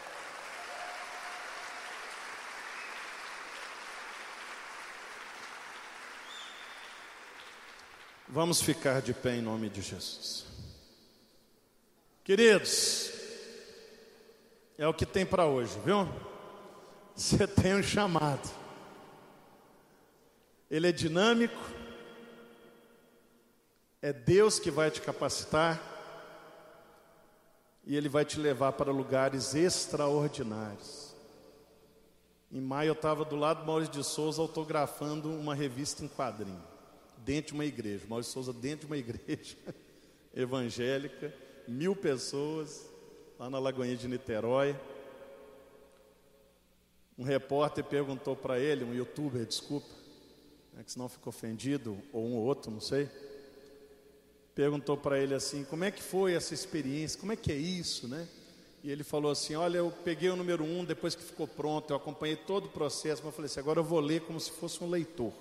Vamos 8.32 8.62
ficar 8.62 9.02
de 9.02 9.12
pé 9.12 9.38
em 9.38 9.42
nome 9.42 9.70
de 9.70 9.82
Jesus. 9.82 10.46
Queridos, 12.24 13.12
é 14.78 14.88
o 14.88 14.94
que 14.94 15.04
tem 15.04 15.26
para 15.26 15.48
hoje, 15.48 15.76
viu? 15.84 16.08
Você 17.16 17.48
tem 17.48 17.74
um 17.74 17.82
chamado. 17.82 18.48
Ele 20.70 20.88
é 20.88 20.92
dinâmico. 20.92 21.60
É 24.00 24.14
Deus 24.14 24.60
que 24.60 24.70
vai 24.70 24.92
te 24.92 25.02
capacitar. 25.02 25.82
E 27.84 27.98
Ele 27.98 28.08
vai 28.08 28.26
te 28.26 28.40
levar 28.40 28.74
para 28.74 28.92
lugares 28.92 29.56
extraordinários. 29.56 31.16
Em 32.52 32.62
maio 32.62 32.90
eu 32.90 32.94
estava 32.94 33.26
do 33.26 33.36
lado 33.36 33.62
do 33.62 33.66
Maurício 33.66 33.96
de 33.96 34.04
Souza 34.04 34.40
autografando 34.40 35.32
uma 35.32 35.56
revista 35.56 36.06
em 36.06 36.08
quadrinho 36.08 36.79
dentro 37.30 37.50
de 37.50 37.54
uma 37.54 37.66
igreja. 37.66 38.08
Maurício 38.10 38.34
Souza 38.34 38.52
dentro 38.52 38.88
de 38.88 38.92
uma 38.92 38.98
igreja 38.98 39.56
evangélica, 40.34 41.32
mil 41.68 41.96
pessoas, 41.96 42.90
lá 43.38 43.52
na 43.52 43.60
Lagoinha 43.60 43.96
de 43.96 44.08
Niterói. 44.08 44.76
Um 47.16 47.24
repórter 47.24 47.84
perguntou 47.84 48.36
para 48.36 48.60
ele, 48.60 48.84
um 48.84 48.96
youtuber, 48.96 49.46
desculpa, 49.46 49.86
né, 50.74 50.84
que 50.84 50.92
senão 50.92 51.08
ficou 51.08 51.30
ofendido, 51.30 51.96
ou 52.12 52.26
um 52.26 52.34
ou 52.34 52.44
outro, 52.44 52.72
não 52.72 52.82
sei. 52.82 53.08
Perguntou 54.56 54.98
para 54.98 55.20
ele 55.20 55.36
assim: 55.36 55.64
como 55.66 55.84
é 55.84 55.92
que 55.92 56.02
foi 56.02 56.34
essa 56.34 56.56
experiência? 56.56 57.20
Como 57.20 57.32
é 57.32 57.36
que 57.36 57.52
é 57.52 57.56
isso, 57.56 58.08
né? 58.08 58.28
E 58.84 58.90
ele 58.90 59.04
falou 59.04 59.32
assim: 59.32 59.54
Olha, 59.54 59.78
eu 59.78 59.92
peguei 60.04 60.32
o 60.32 60.36
número 60.36 60.64
um 60.64 60.84
depois 60.84 61.14
que 61.14 61.22
ficou 61.22 61.48
pronto, 61.48 61.92
eu 61.92 61.98
acompanhei 61.98 62.38
todo 62.38 62.66
o 62.66 62.70
processo, 62.70 63.22
mas 63.24 63.26
eu 63.26 63.32
falei 63.34 63.46
assim: 63.46 63.60
agora 63.60 63.80
eu 63.80 63.84
vou 63.84 64.00
ler 64.00 64.22
como 64.22 64.40
se 64.40 64.50
fosse 64.50 64.84
um 64.84 64.90
leitor. 64.90 65.32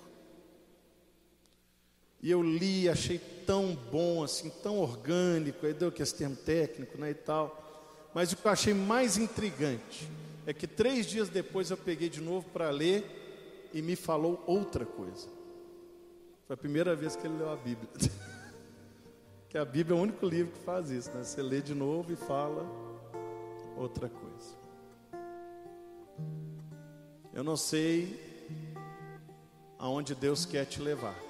E 2.21 2.29
eu 2.29 2.41
li, 2.41 2.89
achei 2.89 3.17
tão 3.45 3.75
bom, 3.91 4.23
assim, 4.23 4.49
tão 4.61 4.77
orgânico, 4.77 5.65
aí 5.65 5.73
deu 5.73 5.91
que 5.91 6.03
esse 6.03 6.13
termo 6.13 6.35
técnico, 6.35 6.97
né, 6.97 7.11
e 7.11 7.15
tal. 7.15 8.09
Mas 8.13 8.31
o 8.31 8.37
que 8.37 8.45
eu 8.45 8.51
achei 8.51 8.73
mais 8.73 9.17
intrigante 9.17 10.09
é 10.45 10.53
que 10.53 10.67
três 10.67 11.05
dias 11.05 11.29
depois 11.29 11.71
eu 11.71 11.77
peguei 11.77 12.09
de 12.09 12.21
novo 12.21 12.47
para 12.49 12.69
ler 12.69 13.69
e 13.73 13.81
me 13.81 13.95
falou 13.95 14.43
outra 14.45 14.85
coisa. 14.85 15.27
Foi 16.45 16.55
a 16.55 16.57
primeira 16.57 16.95
vez 16.95 17.15
que 17.15 17.25
ele 17.25 17.37
leu 17.37 17.51
a 17.51 17.55
Bíblia. 17.55 17.89
que 19.47 19.57
a 19.57 19.63
Bíblia 19.63 19.95
é 19.95 19.99
o 19.99 20.03
único 20.03 20.25
livro 20.25 20.51
que 20.51 20.59
faz 20.59 20.89
isso, 20.89 21.09
né? 21.11 21.23
Você 21.23 21.41
lê 21.41 21.61
de 21.61 21.73
novo 21.73 22.11
e 22.11 22.15
fala 22.15 22.65
outra 23.77 24.09
coisa. 24.09 24.59
Eu 27.33 27.43
não 27.43 27.55
sei 27.55 28.19
aonde 29.77 30.13
Deus 30.13 30.45
quer 30.45 30.65
te 30.65 30.81
levar 30.81 31.28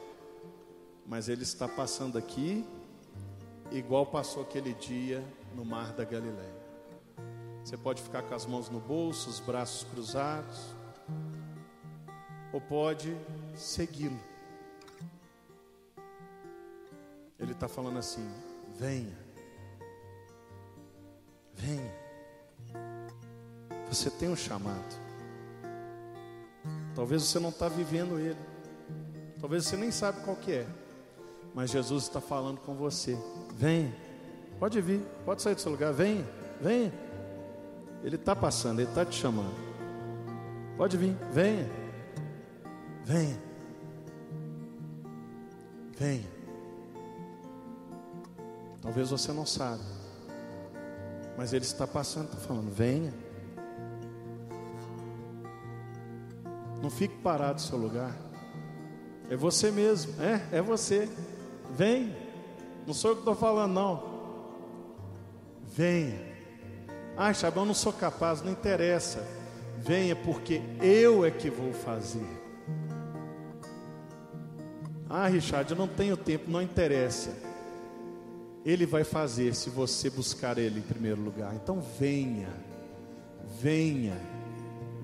mas 1.10 1.28
ele 1.28 1.42
está 1.42 1.68
passando 1.68 2.20
aqui, 2.20 2.64
igual 3.72 4.06
passou 4.06 4.44
aquele 4.44 4.76
dia 4.76 5.26
no 5.56 5.66
mar 5.66 5.92
da 5.92 6.06
Galileia. 6.06 6.60
Você 7.64 7.76
pode 7.76 8.00
ficar 8.00 8.22
com 8.22 8.36
as 8.36 8.46
mãos 8.46 8.70
no 8.70 8.80
bolso, 8.80 9.28
os 9.28 9.40
braços 9.40 9.84
cruzados, 9.90 10.76
ou 12.54 12.62
pode 12.62 13.18
segui-lo. 13.56 14.20
Ele 17.40 17.54
está 17.54 17.68
falando 17.68 17.98
assim: 17.98 18.30
venha, 18.78 19.18
venha. 21.56 21.94
Você 23.90 24.12
tem 24.12 24.30
um 24.30 24.36
chamado. 24.36 24.96
Talvez 26.94 27.24
você 27.24 27.40
não 27.40 27.50
está 27.50 27.68
vivendo 27.68 28.20
ele. 28.20 28.38
Talvez 29.40 29.66
você 29.66 29.76
nem 29.76 29.90
sabe 29.90 30.24
qual 30.24 30.36
que 30.36 30.52
é. 30.52 30.68
Mas 31.60 31.72
Jesus 31.72 32.04
está 32.04 32.22
falando 32.22 32.62
com 32.62 32.74
você. 32.74 33.18
Venha. 33.54 33.94
Pode 34.58 34.80
vir. 34.80 35.02
Pode 35.26 35.42
sair 35.42 35.56
do 35.56 35.60
seu 35.60 35.74
lugar. 35.74 35.92
Venha. 35.92 36.26
Venha. 36.62 36.94
Ele 38.02 38.16
está 38.16 38.34
passando. 38.34 38.80
Ele 38.80 38.88
está 38.88 39.04
te 39.04 39.20
chamando. 39.20 39.54
Pode 40.78 40.96
vir. 40.96 41.18
Venha. 41.34 41.70
Venha. 43.04 43.38
Venha. 45.98 46.28
Talvez 48.82 49.10
você 49.10 49.34
não 49.34 49.46
sabe. 49.46 49.84
Mas 51.38 51.52
ele 51.52 51.66
está 51.66 51.86
passando, 51.86 52.28
está 52.28 52.38
falando, 52.38 52.72
venha. 52.72 53.14
Não 56.82 56.90
fique 56.90 57.18
parado 57.18 57.56
no 57.56 57.60
seu 57.60 57.78
lugar. 57.78 58.16
É 59.30 59.36
você 59.36 59.70
mesmo, 59.72 60.14
é, 60.24 60.58
é 60.58 60.62
você. 60.62 61.10
Vem. 61.72 62.16
Não 62.86 62.94
sou 62.94 63.12
eu 63.12 63.16
que 63.16 63.22
estou 63.22 63.36
falando, 63.36 63.74
não. 63.74 64.04
Venha. 65.64 66.20
Ah, 67.16 67.34
Chabão, 67.34 67.66
não 67.66 67.74
sou 67.74 67.94
capaz, 67.94 68.42
não 68.42 68.52
interessa. 68.52 69.28
Venha, 69.78 70.16
porque 70.16 70.62
eu 70.82 71.24
é 71.24 71.32
que 71.32 71.50
vou 71.50 71.74
fazer. 71.74 72.28
Ah, 75.10 75.28
Richard, 75.28 75.72
eu 75.72 75.78
não 75.78 75.88
tenho 75.88 76.16
tempo, 76.16 76.50
não 76.50 76.62
interessa. 76.62 77.32
Ele 78.66 78.86
vai 78.86 79.04
fazer 79.04 79.56
se 79.56 79.70
você 79.70 80.10
buscar 80.10 80.58
Ele 80.58 80.80
em 80.80 80.84
primeiro 80.84 81.20
lugar. 81.22 81.56
Então 81.56 81.82
venha, 82.00 82.50
venha, 83.60 84.18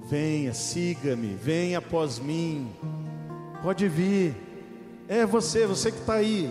venha, 0.08 0.54
siga-me, 0.54 1.34
venha 1.34 1.80
após 1.80 2.20
mim. 2.20 2.72
Pode 3.64 3.88
vir. 3.88 4.45
É 5.08 5.26
você, 5.26 5.66
você 5.66 5.92
que 5.92 6.00
está 6.00 6.16
aí. 6.16 6.50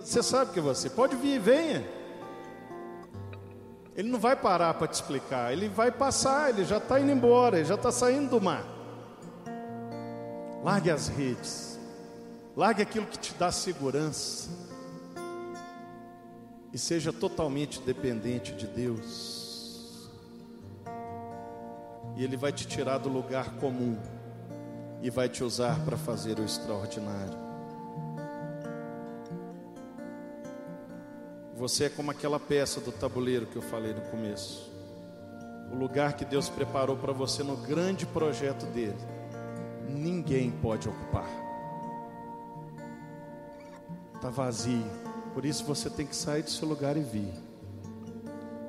Você 0.00 0.22
sabe 0.22 0.52
que 0.52 0.58
é 0.58 0.62
você. 0.62 0.90
Pode 0.90 1.16
vir, 1.16 1.38
venha. 1.40 1.86
Ele 3.96 4.08
não 4.08 4.18
vai 4.18 4.36
parar 4.36 4.74
para 4.74 4.86
te 4.86 4.94
explicar. 4.94 5.52
Ele 5.52 5.68
vai 5.68 5.90
passar, 5.90 6.50
ele 6.50 6.64
já 6.64 6.78
está 6.78 7.00
indo 7.00 7.10
embora, 7.10 7.56
ele 7.58 7.64
já 7.64 7.74
está 7.74 7.90
saindo 7.90 8.30
do 8.30 8.40
mar. 8.40 8.64
Largue 10.62 10.90
as 10.90 11.08
redes. 11.08 11.78
Largue 12.56 12.82
aquilo 12.82 13.06
que 13.06 13.18
te 13.18 13.34
dá 13.34 13.50
segurança 13.50 14.68
e 16.72 16.78
seja 16.78 17.12
totalmente 17.12 17.80
dependente 17.80 18.52
de 18.52 18.66
Deus. 18.66 20.10
E 22.16 22.24
Ele 22.24 22.36
vai 22.36 22.52
te 22.52 22.66
tirar 22.66 22.98
do 22.98 23.08
lugar 23.08 23.54
comum 23.56 23.96
e 25.00 25.10
vai 25.10 25.28
te 25.28 25.44
usar 25.44 25.78
para 25.84 25.96
fazer 25.96 26.38
o 26.38 26.44
extraordinário. 26.44 27.47
Você 31.58 31.86
é 31.86 31.88
como 31.88 32.12
aquela 32.12 32.38
peça 32.38 32.80
do 32.80 32.92
tabuleiro 32.92 33.44
que 33.44 33.56
eu 33.56 33.62
falei 33.62 33.92
no 33.92 34.00
começo. 34.02 34.70
O 35.72 35.74
lugar 35.74 36.12
que 36.12 36.24
Deus 36.24 36.48
preparou 36.48 36.96
para 36.96 37.12
você 37.12 37.42
no 37.42 37.56
grande 37.56 38.06
projeto 38.06 38.64
dele, 38.66 38.96
ninguém 39.88 40.52
pode 40.52 40.88
ocupar. 40.88 41.28
Está 44.14 44.30
vazio. 44.30 44.86
Por 45.34 45.44
isso 45.44 45.64
você 45.64 45.90
tem 45.90 46.06
que 46.06 46.14
sair 46.14 46.44
do 46.44 46.50
seu 46.50 46.68
lugar 46.68 46.96
e 46.96 47.00
vir. 47.00 47.34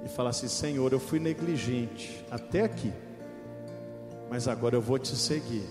E 0.03 0.09
falar 0.09 0.31
assim: 0.31 0.47
Senhor, 0.47 0.91
eu 0.91 0.99
fui 0.99 1.19
negligente 1.19 2.25
até 2.31 2.63
aqui, 2.63 2.91
mas 4.31 4.47
agora 4.47 4.75
eu 4.75 4.81
vou 4.81 4.97
te 4.97 5.15
seguir. 5.15 5.69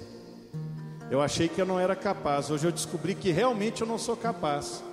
Eu 1.11 1.21
achei 1.21 1.49
que 1.49 1.61
eu 1.61 1.66
não 1.66 1.81
era 1.81 1.97
capaz, 1.97 2.49
hoje 2.49 2.64
eu 2.64 2.73
descobri 2.73 3.16
que 3.16 3.33
realmente 3.33 3.81
eu 3.81 3.89
não 3.89 3.99
sou 3.99 4.16
capaz, 4.16 4.85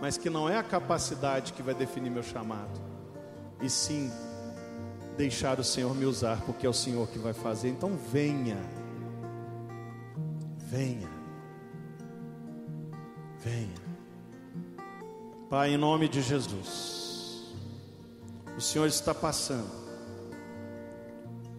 mas 0.00 0.16
que 0.16 0.28
não 0.28 0.48
é 0.48 0.56
a 0.56 0.62
capacidade 0.62 1.52
que 1.52 1.62
vai 1.62 1.74
definir 1.74 2.10
meu 2.10 2.22
chamado, 2.22 2.80
e 3.60 3.70
sim 3.70 4.10
deixar 5.16 5.60
o 5.60 5.64
Senhor 5.64 5.94
me 5.94 6.04
usar, 6.04 6.40
porque 6.42 6.66
é 6.66 6.68
o 6.68 6.74
Senhor 6.74 7.08
que 7.08 7.18
vai 7.18 7.32
fazer. 7.32 7.68
Então 7.68 7.96
venha, 8.10 8.58
venha, 10.58 11.08
venha. 13.38 13.84
Pai, 15.48 15.74
em 15.74 15.76
nome 15.76 16.08
de 16.08 16.20
Jesus, 16.20 17.54
o 18.56 18.60
Senhor 18.60 18.86
está 18.86 19.14
passando, 19.14 19.70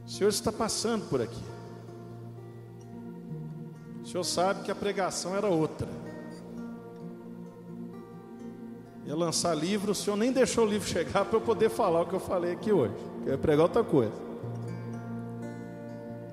o 0.06 0.10
Senhor 0.10 0.30
está 0.30 0.52
passando 0.52 1.08
por 1.10 1.22
aqui. 1.22 1.44
O 4.04 4.08
Senhor 4.08 4.24
sabe 4.24 4.64
que 4.64 4.72
a 4.72 4.76
pregação 4.76 5.36
era 5.36 5.48
outra. 5.48 6.05
Lançar 9.16 9.56
livro, 9.56 9.92
o 9.92 9.96
Senhor 9.96 10.16
nem 10.16 10.32
deixou 10.32 10.66
o 10.66 10.68
livro 10.68 10.88
chegar 10.88 11.26
para 11.26 11.38
eu 11.38 11.42
poder 11.42 11.70
falar 11.70 12.02
o 12.02 12.06
que 12.06 12.14
eu 12.14 12.20
falei 12.20 12.54
aqui 12.54 12.72
hoje. 12.72 12.94
Eu 13.26 13.32
ia 13.34 13.38
pregar 13.38 13.64
outra 13.64 13.84
coisa. 13.84 14.14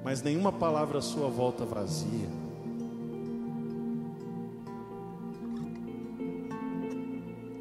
Mas 0.05 0.22
nenhuma 0.22 0.53
palavra 0.53 1.01
sua 1.01 1.28
volta 1.28 1.64
vazia. 1.64 2.28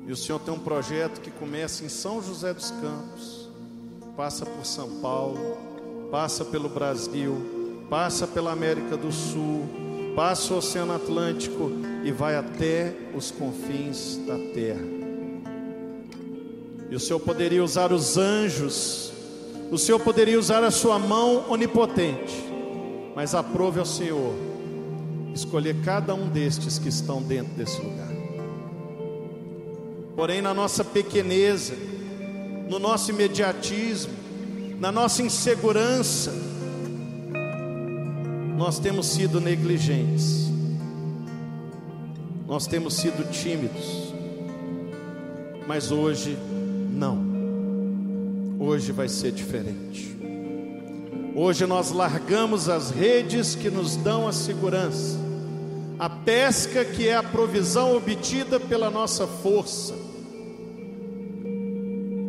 E 0.08 0.12
o 0.12 0.18
Senhor 0.18 0.40
tem 0.40 0.54
um 0.54 0.60
projeto 0.60 1.22
que 1.22 1.32
começa 1.32 1.86
em 1.86 1.90
São 1.90 2.22
José 2.22 2.54
dos 2.54 2.70
Campos, 2.70 3.50
passa 4.18 4.46
por 4.46 4.66
São 4.66 5.00
Paulo, 5.00 5.58
passa 6.12 6.44
pelo 6.44 6.68
Brasil, 6.68 7.86
passa 7.90 8.28
pela 8.28 8.52
América 8.52 8.98
do 8.98 9.10
Sul, 9.10 9.70
passa 10.14 10.54
o 10.54 10.58
Oceano 10.58 10.94
Atlântico 10.94 11.72
e 12.04 12.12
vai 12.12 12.36
até 12.36 12.94
os 13.16 13.32
confins 13.32 14.18
da 14.28 14.38
terra. 14.54 15.01
E 16.92 16.96
o 16.96 17.00
Senhor 17.00 17.22
poderia 17.22 17.64
usar 17.64 17.94
os 17.94 18.18
anjos, 18.18 19.14
o 19.72 19.78
Senhor 19.78 19.98
poderia 19.98 20.38
usar 20.38 20.62
a 20.62 20.70
sua 20.70 21.00
mão 21.00 21.50
onipotente, 21.50 22.36
mas 23.16 23.34
aprove 23.34 23.80
ao 23.80 23.86
Senhor 23.86 24.36
escolher 25.34 25.78
cada 25.86 26.14
um 26.14 26.28
destes 26.28 26.78
que 26.78 26.90
estão 26.90 27.24
dentro 27.24 27.54
desse 27.54 27.80
lugar. 27.82 28.12
Porém, 30.18 30.42
na 30.42 30.54
nossa 30.54 30.84
pequeneza, 30.84 31.74
no 32.70 32.78
nosso 32.78 33.12
imediatismo, 33.12 34.12
na 34.78 34.92
nossa 34.92 35.24
insegurança, 35.24 36.34
nós 38.58 38.80
temos 38.80 39.06
sido 39.06 39.40
negligentes, 39.40 40.52
nós 42.46 42.68
temos 42.68 42.96
sido 42.96 43.32
tímidos, 43.32 44.14
mas 45.66 45.90
hoje 45.90 46.38
não, 46.92 48.58
hoje 48.60 48.92
vai 48.92 49.08
ser 49.08 49.32
diferente. 49.32 50.16
Hoje 51.34 51.66
nós 51.66 51.92
largamos 51.92 52.68
as 52.68 52.92
redes 52.92 53.56
que 53.56 53.70
nos 53.70 53.96
dão 53.96 54.28
a 54.28 54.34
segurança, 54.34 55.18
a 55.98 56.10
pesca 56.10 56.84
que 56.84 57.08
é 57.08 57.16
a 57.16 57.24
provisão 57.24 57.96
obtida 57.96 58.60
pela 58.60 58.90
nossa 58.90 59.26
força, 59.26 59.96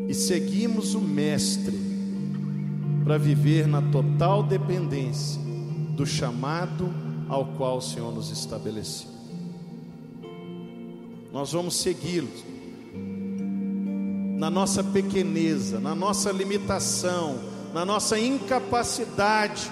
e 0.08 0.14
seguimos 0.14 0.94
o 0.94 1.00
Mestre 1.00 1.76
para 3.02 3.18
viver 3.18 3.66
na 3.66 3.82
total 3.82 4.42
dependência 4.42 5.40
do 5.96 6.06
chamado 6.06 6.88
ao 7.28 7.46
qual 7.56 7.78
o 7.78 7.82
Senhor 7.82 8.14
nos 8.14 8.30
estabeleceu. 8.30 9.10
Nós 11.32 11.52
vamos 11.52 11.76
segui-lo 11.76 12.28
na 14.38 14.50
nossa 14.50 14.82
pequeneza, 14.82 15.80
na 15.80 15.94
nossa 15.94 16.30
limitação, 16.32 17.38
na 17.72 17.84
nossa 17.84 18.18
incapacidade. 18.18 19.70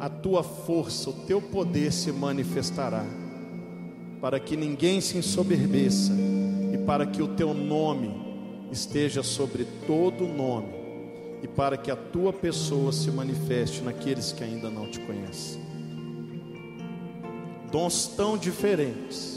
A 0.00 0.08
tua 0.08 0.42
força, 0.42 1.10
o 1.10 1.12
teu 1.12 1.40
poder 1.40 1.92
se 1.92 2.12
manifestará, 2.12 3.04
para 4.20 4.38
que 4.38 4.56
ninguém 4.56 5.00
se 5.00 5.18
ensoberbeça 5.18 6.12
para 6.86 7.04
que 7.04 7.20
o 7.20 7.26
teu 7.26 7.52
nome 7.52 8.14
esteja 8.70 9.22
sobre 9.22 9.64
todo 9.86 10.26
nome 10.26 10.72
e 11.42 11.48
para 11.48 11.76
que 11.76 11.90
a 11.90 11.96
tua 11.96 12.32
pessoa 12.32 12.92
se 12.92 13.10
manifeste 13.10 13.82
naqueles 13.82 14.32
que 14.32 14.44
ainda 14.44 14.70
não 14.70 14.88
te 14.88 15.00
conhecem. 15.00 15.60
Dons 17.70 18.06
tão 18.06 18.38
diferentes 18.38 19.35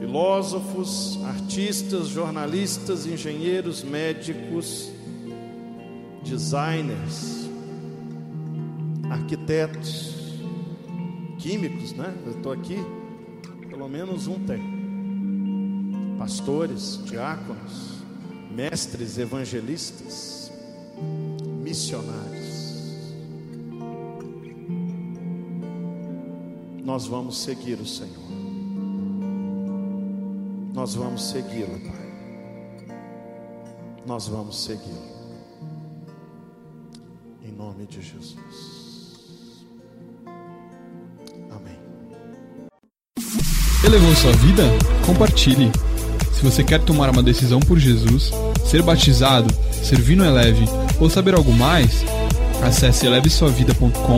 filósofos, 0.00 1.22
artistas, 1.24 2.08
jornalistas, 2.08 3.06
engenheiros, 3.06 3.84
médicos, 3.84 4.90
designers, 6.24 7.50
arquitetos, 9.10 10.14
químicos, 11.38 11.92
né? 11.92 12.14
Eu 12.24 12.32
estou 12.32 12.50
aqui, 12.50 12.78
pelo 13.68 13.88
menos 13.90 14.26
um 14.26 14.38
tem. 14.46 14.80
Pastores, 16.18 16.98
diáconos, 17.04 18.02
mestres, 18.50 19.18
evangelistas, 19.18 20.50
missionários. 21.62 22.40
Nós 26.82 27.06
vamos 27.06 27.42
seguir 27.42 27.74
o 27.74 27.86
Senhor. 27.86 28.29
Nós 30.80 30.94
vamos 30.94 31.28
segui-lo, 31.28 31.78
Pai. 31.78 32.08
Nós 34.06 34.28
vamos 34.28 34.64
segui-lo. 34.64 35.10
Em 37.44 37.52
nome 37.52 37.84
de 37.84 38.00
Jesus. 38.00 38.38
Amém. 41.50 41.76
Elevou 43.84 44.16
sua 44.16 44.32
vida? 44.32 44.62
Compartilhe. 45.04 45.70
Se 46.32 46.42
você 46.42 46.64
quer 46.64 46.82
tomar 46.82 47.10
uma 47.10 47.22
decisão 47.22 47.60
por 47.60 47.78
Jesus, 47.78 48.30
ser 48.64 48.80
batizado, 48.80 49.52
servir 49.70 50.16
no 50.16 50.24
Eleve 50.24 50.64
ou 50.98 51.10
saber 51.10 51.34
algo 51.34 51.52
mais, 51.52 52.06
acesse 52.64 53.04
elevesuavida.com 53.04 54.16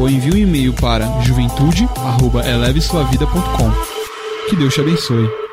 ou 0.00 0.08
envie 0.08 0.32
um 0.32 0.38
e-mail 0.38 0.72
para 0.72 1.20
juventude@elevesuavida.com. 1.20 3.70
Que 4.48 4.56
Deus 4.56 4.72
te 4.72 4.80
abençoe. 4.80 5.49